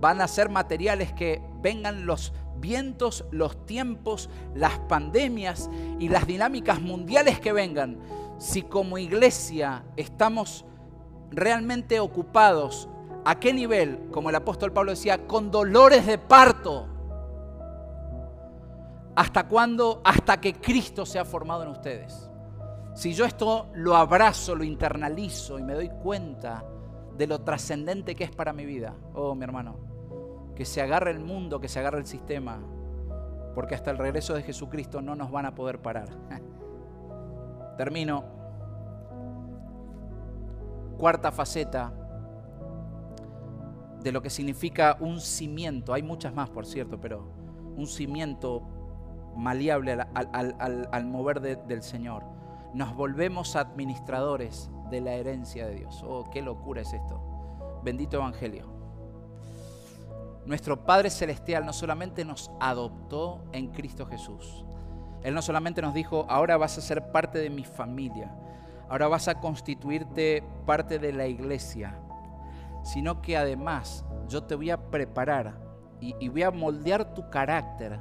[0.00, 6.80] Van a ser materiales que vengan los vientos, los tiempos, las pandemias y las dinámicas
[6.80, 7.98] mundiales que vengan.
[8.38, 10.64] Si como iglesia estamos
[11.30, 12.88] realmente ocupados
[13.26, 14.08] ¿A qué nivel?
[14.12, 16.86] Como el apóstol Pablo decía, con dolores de parto.
[19.16, 20.00] ¿Hasta cuándo?
[20.04, 22.30] Hasta que Cristo sea formado en ustedes.
[22.94, 26.64] Si yo esto lo abrazo, lo internalizo y me doy cuenta
[27.18, 29.76] de lo trascendente que es para mi vida, oh mi hermano,
[30.56, 32.58] que se agarre el mundo, que se agarre el sistema,
[33.54, 36.08] porque hasta el regreso de Jesucristo no nos van a poder parar.
[37.76, 38.24] Termino.
[40.98, 41.92] Cuarta faceta
[44.02, 45.92] de lo que significa un cimiento.
[45.92, 47.28] Hay muchas más, por cierto, pero
[47.76, 48.62] un cimiento
[49.36, 52.24] maleable al, mover del Señor.
[52.72, 56.02] Nos volvemos administradores de la herencia de Dios.
[56.06, 57.20] Oh, qué locura es esto.
[57.84, 58.75] Bendito Evangelio.
[60.46, 64.64] Nuestro Padre Celestial no solamente nos adoptó en Cristo Jesús.
[65.22, 68.34] Él no solamente nos dijo, ahora vas a ser parte de mi familia.
[68.88, 72.00] Ahora vas a constituirte parte de la iglesia
[72.86, 75.58] sino que además yo te voy a preparar
[76.00, 77.98] y, voy a moldear tu carácter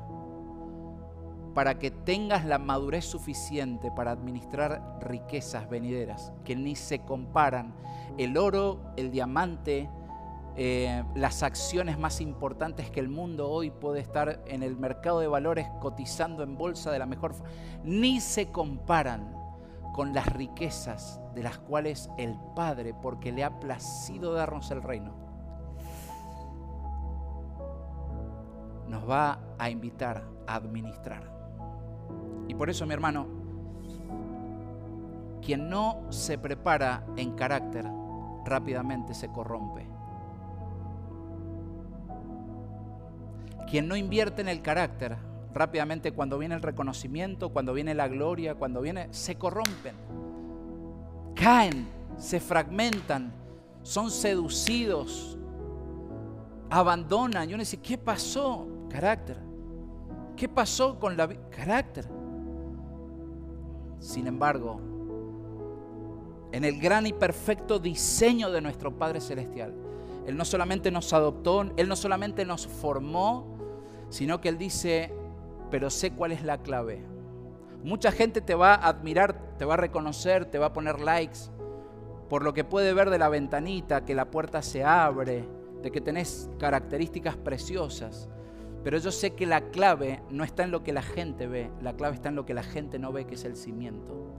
[1.55, 7.73] para que tengas la madurez suficiente para administrar riquezas venideras que ni se comparan.
[8.17, 9.89] El oro, el diamante,
[10.57, 15.27] eh, las acciones más importantes que el mundo hoy puede estar en el mercado de
[15.27, 17.35] valores cotizando en bolsa de la mejor
[17.83, 19.35] ni se comparan
[19.93, 25.13] con las riquezas de las cuales el Padre, porque le ha placido darnos el reino,
[28.87, 31.31] nos va a invitar a administrar.
[32.47, 33.27] Y por eso, mi hermano,
[35.41, 37.85] quien no se prepara en carácter,
[38.45, 39.94] rápidamente se corrompe.
[43.69, 45.17] Quien no invierte en el carácter,
[45.53, 49.95] rápidamente cuando viene el reconocimiento, cuando viene la gloria, cuando viene, se corrompen,
[51.33, 51.87] caen,
[52.17, 53.33] se fragmentan,
[53.81, 55.37] son seducidos,
[56.69, 57.49] abandonan.
[57.49, 58.67] Y uno dice, ¿qué pasó?
[58.89, 59.37] Carácter.
[60.35, 62.07] ¿Qué pasó con la carácter?
[63.99, 64.81] Sin embargo,
[66.51, 69.73] en el gran y perfecto diseño de nuestro Padre Celestial,
[70.27, 73.54] Él no solamente nos adoptó, Él no solamente nos formó,
[74.09, 75.13] sino que Él dice,
[75.71, 77.03] pero sé cuál es la clave.
[77.83, 81.39] Mucha gente te va a admirar, te va a reconocer, te va a poner likes
[82.29, 85.47] por lo que puede ver de la ventanita, que la puerta se abre,
[85.81, 88.29] de que tenés características preciosas.
[88.83, 91.95] Pero yo sé que la clave no está en lo que la gente ve, la
[91.95, 94.33] clave está en lo que la gente no ve, que es el cimiento.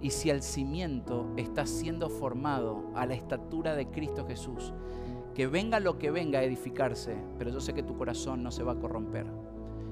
[0.00, 4.72] Y si el cimiento está siendo formado a la estatura de Cristo Jesús,
[5.34, 8.62] que venga lo que venga a edificarse, pero yo sé que tu corazón no se
[8.62, 9.26] va a corromper.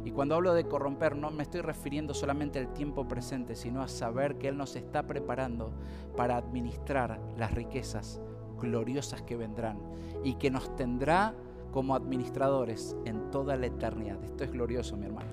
[0.05, 3.89] Y cuando hablo de corromper no me estoy refiriendo solamente al tiempo presente, sino a
[3.89, 5.73] saber que Él nos está preparando
[6.17, 8.21] para administrar las riquezas
[8.59, 9.79] gloriosas que vendrán
[10.25, 11.35] y que nos tendrá
[11.71, 14.23] como administradores en toda la eternidad.
[14.25, 15.31] Esto es glorioso, mi hermano.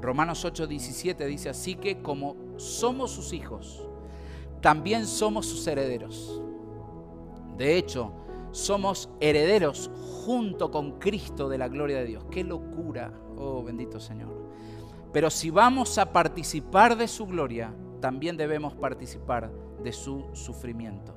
[0.00, 3.88] Romanos 8:17 dice así que como somos sus hijos,
[4.60, 6.43] también somos sus herederos.
[7.56, 8.12] De hecho,
[8.50, 9.90] somos herederos
[10.24, 12.24] junto con Cristo de la gloria de Dios.
[12.30, 14.28] Qué locura, oh bendito Señor.
[15.12, 19.50] Pero si vamos a participar de su gloria, también debemos participar
[19.82, 21.14] de su sufrimiento.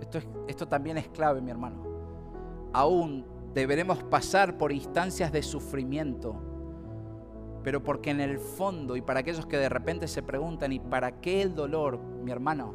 [0.00, 1.84] Esto, esto también es clave, mi hermano.
[2.72, 6.34] Aún deberemos pasar por instancias de sufrimiento,
[7.62, 11.20] pero porque en el fondo, y para aquellos que de repente se preguntan, ¿y para
[11.20, 12.74] qué el dolor, mi hermano?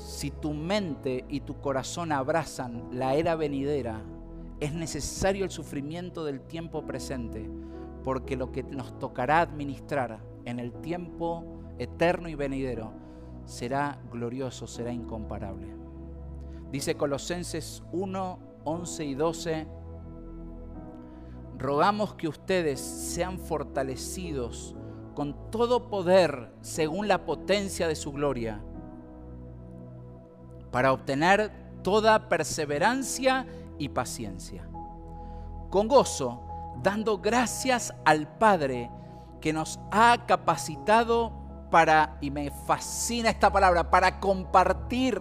[0.00, 4.02] Si tu mente y tu corazón abrazan la era venidera,
[4.58, 7.48] es necesario el sufrimiento del tiempo presente,
[8.02, 11.44] porque lo que nos tocará administrar en el tiempo
[11.78, 12.92] eterno y venidero
[13.44, 15.68] será glorioso, será incomparable.
[16.72, 19.66] Dice Colosenses 1, 11 y 12,
[21.58, 24.74] rogamos que ustedes sean fortalecidos
[25.14, 28.62] con todo poder según la potencia de su gloria
[30.70, 31.50] para obtener
[31.82, 33.46] toda perseverancia
[33.78, 34.66] y paciencia.
[35.70, 36.40] Con gozo,
[36.82, 38.90] dando gracias al Padre
[39.40, 41.32] que nos ha capacitado
[41.70, 45.18] para, y me fascina esta palabra, para compartir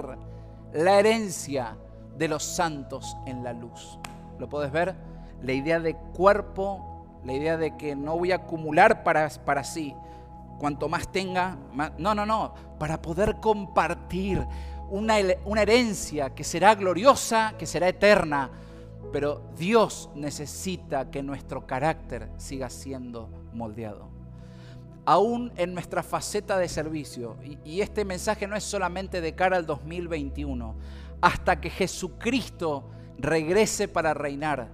[0.74, 1.78] la herencia
[2.18, 4.00] de los santos en la luz.
[4.40, 4.96] ¿Lo puedes ver?
[5.42, 9.96] La idea de cuerpo, la idea de que no voy a acumular para, para sí.
[10.60, 11.58] Cuanto más tenga,
[11.98, 14.46] no, no, no, para poder compartir
[14.92, 15.20] una,
[15.62, 18.52] herencia que será gloriosa, que será eterna.
[19.12, 24.20] Pero Dios necesita que nuestro carácter siga siendo moldeado
[25.06, 27.36] aún en nuestra faceta de servicio.
[27.66, 30.76] Y, este mensaje no es solamente de cara al 2021,
[31.20, 32.88] hasta que Jesucristo
[33.18, 34.70] regrese para reinar.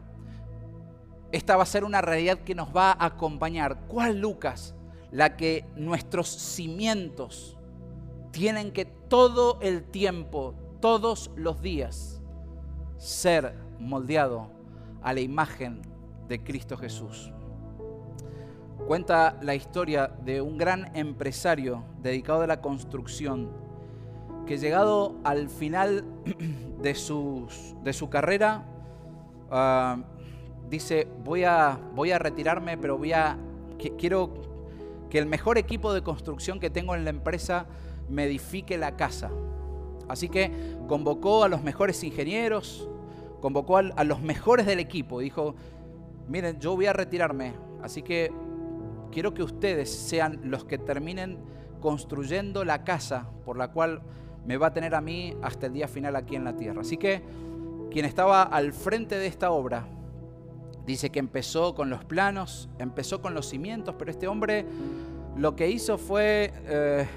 [1.32, 3.88] Esta va a ser una realidad que nos va a acompañar.
[3.88, 4.76] ¿Cuál Lucas?
[5.10, 7.55] La que nuestros cimientos
[8.36, 12.22] tienen que todo el tiempo, todos los días,
[12.98, 14.50] ser moldeado
[15.02, 15.82] a la imagen
[16.28, 17.32] de Cristo Jesús.
[18.88, 23.50] Cuenta la historia de un gran empresario dedicado a la construcción
[24.46, 26.04] que llegado al final
[26.82, 26.94] de,
[27.84, 28.66] de su carrera
[29.50, 29.98] ah,
[30.70, 33.38] dice voy a, voy a retirarme pero voy a
[33.98, 34.34] quiero
[35.10, 37.66] que el mejor equipo de construcción que tengo en la empresa
[38.10, 39.32] me edifique la casa
[40.08, 40.52] así que
[40.88, 42.90] convocó a los mejores ingenieros
[43.42, 45.56] convocó a los mejores del equipo dijo
[46.28, 48.32] miren yo voy a retirarme así que
[49.12, 51.38] quiero que ustedes sean los que terminen
[51.80, 54.02] construyendo la casa por la cual
[54.46, 56.82] me va a tener a mí hasta el día final aquí en la tierra.
[56.82, 57.22] Así que
[57.92, 59.88] quien estaba al frente de esta obra
[60.86, 64.66] dice que empezó con los planos, empezó con los cimientos, pero este hombre
[65.36, 67.08] lo que hizo fue eh,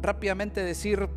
[0.00, 1.08] rápidamente decir,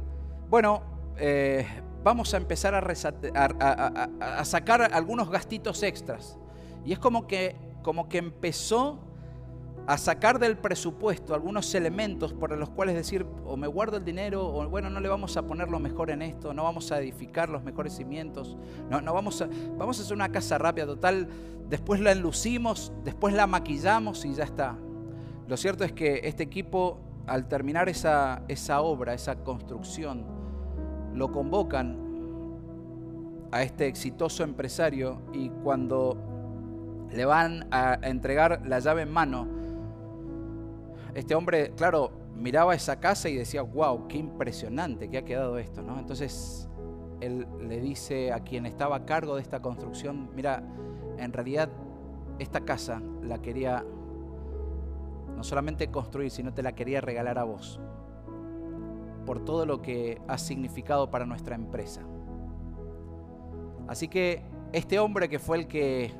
[0.49, 0.83] bueno,
[1.17, 1.65] eh,
[2.03, 6.37] vamos a empezar a, sacar algunos gastitos extras.
[6.85, 8.99] Y es como que, como que empezó
[9.85, 14.47] a sacar del presupuesto algunos elementos por los cuales decir, o me guardo el dinero,
[14.47, 17.49] o bueno, no le vamos a poner lo mejor en esto, no vamos a edificar
[17.49, 18.57] los mejores cimientos,
[18.89, 21.27] no, no vamos, a, vamos a hacer una casa rápida, total,
[21.67, 24.77] después la enlucimos, después la maquillamos y ya está.
[25.47, 30.25] Lo cierto es que este equipo, al terminar esa, esa obra, esa construcción,
[31.13, 31.99] lo convocan
[33.51, 36.17] a este exitoso empresario y cuando
[37.11, 39.47] le van a entregar la llave en mano,
[41.13, 45.83] este hombre, claro, miraba esa casa y decía, wow, qué impresionante que ha quedado esto,
[45.83, 45.99] ¿no?
[45.99, 46.67] Entonces
[47.21, 50.63] él le dice a quien estaba a cargo de esta construcción, mira,
[51.17, 51.69] en realidad
[52.39, 53.85] esta casa la quería
[55.43, 57.79] solamente construir, sino te la quería regalar a vos,
[59.25, 62.01] por todo lo que ha significado para nuestra empresa.
[63.87, 66.11] Así que este hombre que fue el que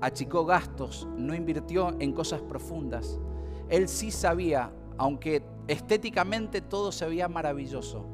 [0.00, 3.20] achicó gastos, no invirtió en cosas profundas,
[3.68, 8.04] él sí sabía, aunque estéticamente todo se veía maravilloso,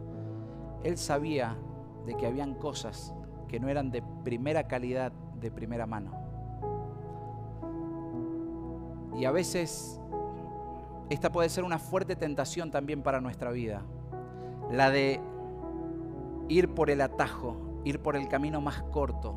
[0.85, 1.57] él sabía
[2.07, 3.15] de que habían cosas
[3.49, 6.28] que no eran de primera calidad, de primera mano.
[9.19, 10.01] Y a veces
[11.11, 13.83] esta puede ser una fuerte tentación también para nuestra vida,
[14.71, 15.21] la de
[16.49, 19.35] ir por el atajo, ir por el camino más corto,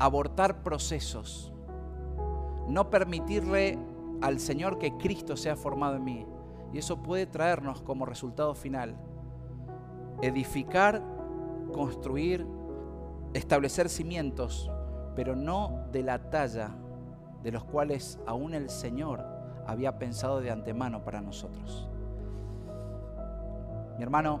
[0.00, 1.52] abortar procesos,
[2.66, 3.78] no permitirle
[4.20, 6.26] al Señor que Cristo sea formado en mí.
[6.72, 8.96] Y eso puede traernos como resultado final
[10.20, 11.02] edificar,
[11.72, 12.46] construir,
[13.34, 14.68] establecer cimientos,
[15.14, 16.74] pero no de la talla
[17.44, 19.24] de los cuales aún el Señor
[19.66, 21.88] había pensado de antemano para nosotros.
[23.96, 24.40] Mi hermano,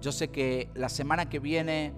[0.00, 1.92] yo sé que la semana que viene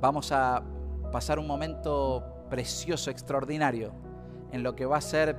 [0.00, 0.62] vamos a
[1.10, 3.92] pasar un momento precioso, extraordinario
[4.52, 5.36] en lo que va a ser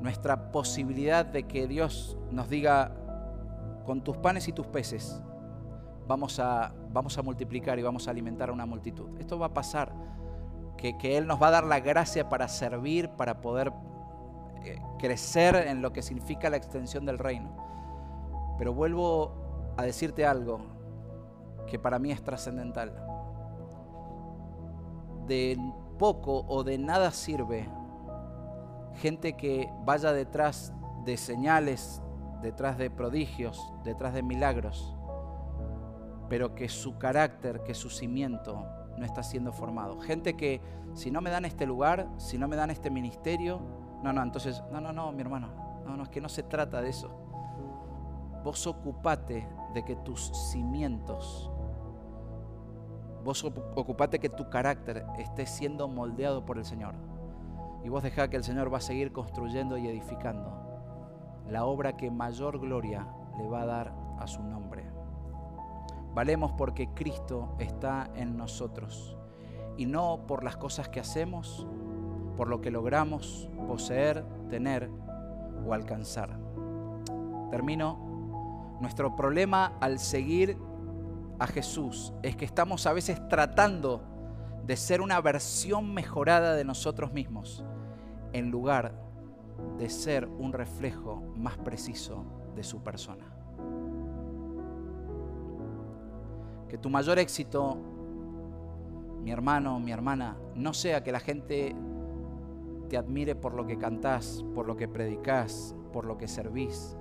[0.00, 2.92] nuestra posibilidad de que Dios nos diga,
[3.84, 5.20] con tus panes y tus peces,
[6.06, 9.18] vamos a, vamos a multiplicar y vamos a alimentar a una multitud.
[9.18, 9.92] Esto va a pasar,
[10.76, 13.72] que, Él nos va a dar la gracia para servir, para poder
[14.64, 17.56] eh, crecer en lo que significa la extensión del reino.
[18.58, 20.60] Pero vuelvo a decirte algo
[21.66, 22.92] que para mí es trascendental.
[25.26, 25.58] De
[25.98, 27.68] poco o de nada sirve
[28.96, 30.72] gente que vaya detrás
[31.04, 32.02] de señales,
[32.42, 34.94] detrás de prodigios, detrás de milagros,
[36.28, 38.64] pero que su carácter, que su cimiento
[38.96, 40.00] no está siendo formado.
[40.00, 40.60] Gente que
[40.94, 43.60] si no me dan este lugar, si no me dan este ministerio,
[44.02, 45.48] no, no, entonces, no, no, no, mi hermano,
[45.84, 47.10] no, no, es que no se trata de eso.
[48.44, 51.50] Vos ocupate de que tus cimientos,
[53.24, 56.94] vos ocupate que tu carácter esté siendo moldeado por el Señor.
[57.82, 60.64] Y vos dejá que el Señor va a seguir construyendo y edificando
[61.48, 63.06] la obra que mayor gloria
[63.38, 64.93] le va a dar a su nombre.
[66.14, 69.16] Valemos porque Cristo está en nosotros
[69.76, 71.66] y no por las cosas que hacemos,
[72.36, 74.90] por lo que logramos poseer, tener
[75.66, 76.38] o alcanzar.
[77.50, 78.12] Termino.
[78.80, 80.58] Nuestro problema al seguir
[81.38, 84.02] a Jesús es que estamos a veces tratando
[84.66, 87.64] de ser una versión mejorada de nosotros mismos
[88.32, 89.00] en lugar
[89.78, 92.24] de ser un reflejo más preciso
[92.56, 93.33] de su persona.
[96.68, 97.76] Que tu mayor éxito,
[99.22, 101.74] mi hermano, mi hermana, no sea que la gente
[102.88, 106.96] te admire por lo que cantás, por lo que predicás, por lo que servís,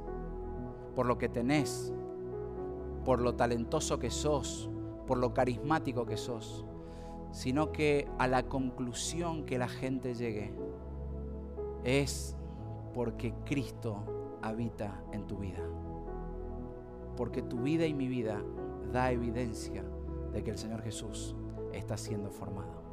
[0.95, 1.93] por lo que tenés,
[3.03, 4.70] por lo talentoso que sos,
[5.07, 6.66] por lo carismático que sos,
[7.32, 10.53] sino que a la conclusión que la gente llegue
[11.84, 12.38] es
[12.93, 15.64] porque Cristo habita en tu vida.
[17.18, 18.41] Porque tu vida y mi vida
[18.93, 19.83] da evidencia
[20.31, 21.35] de que el Señor Jesús
[21.73, 22.83] está siendo formado.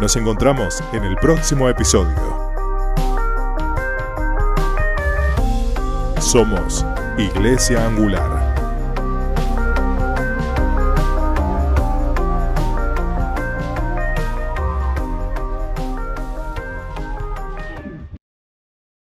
[0.00, 2.16] Nos encontramos en el próximo episodio.
[6.20, 6.86] Somos
[7.18, 8.37] Iglesia Angular.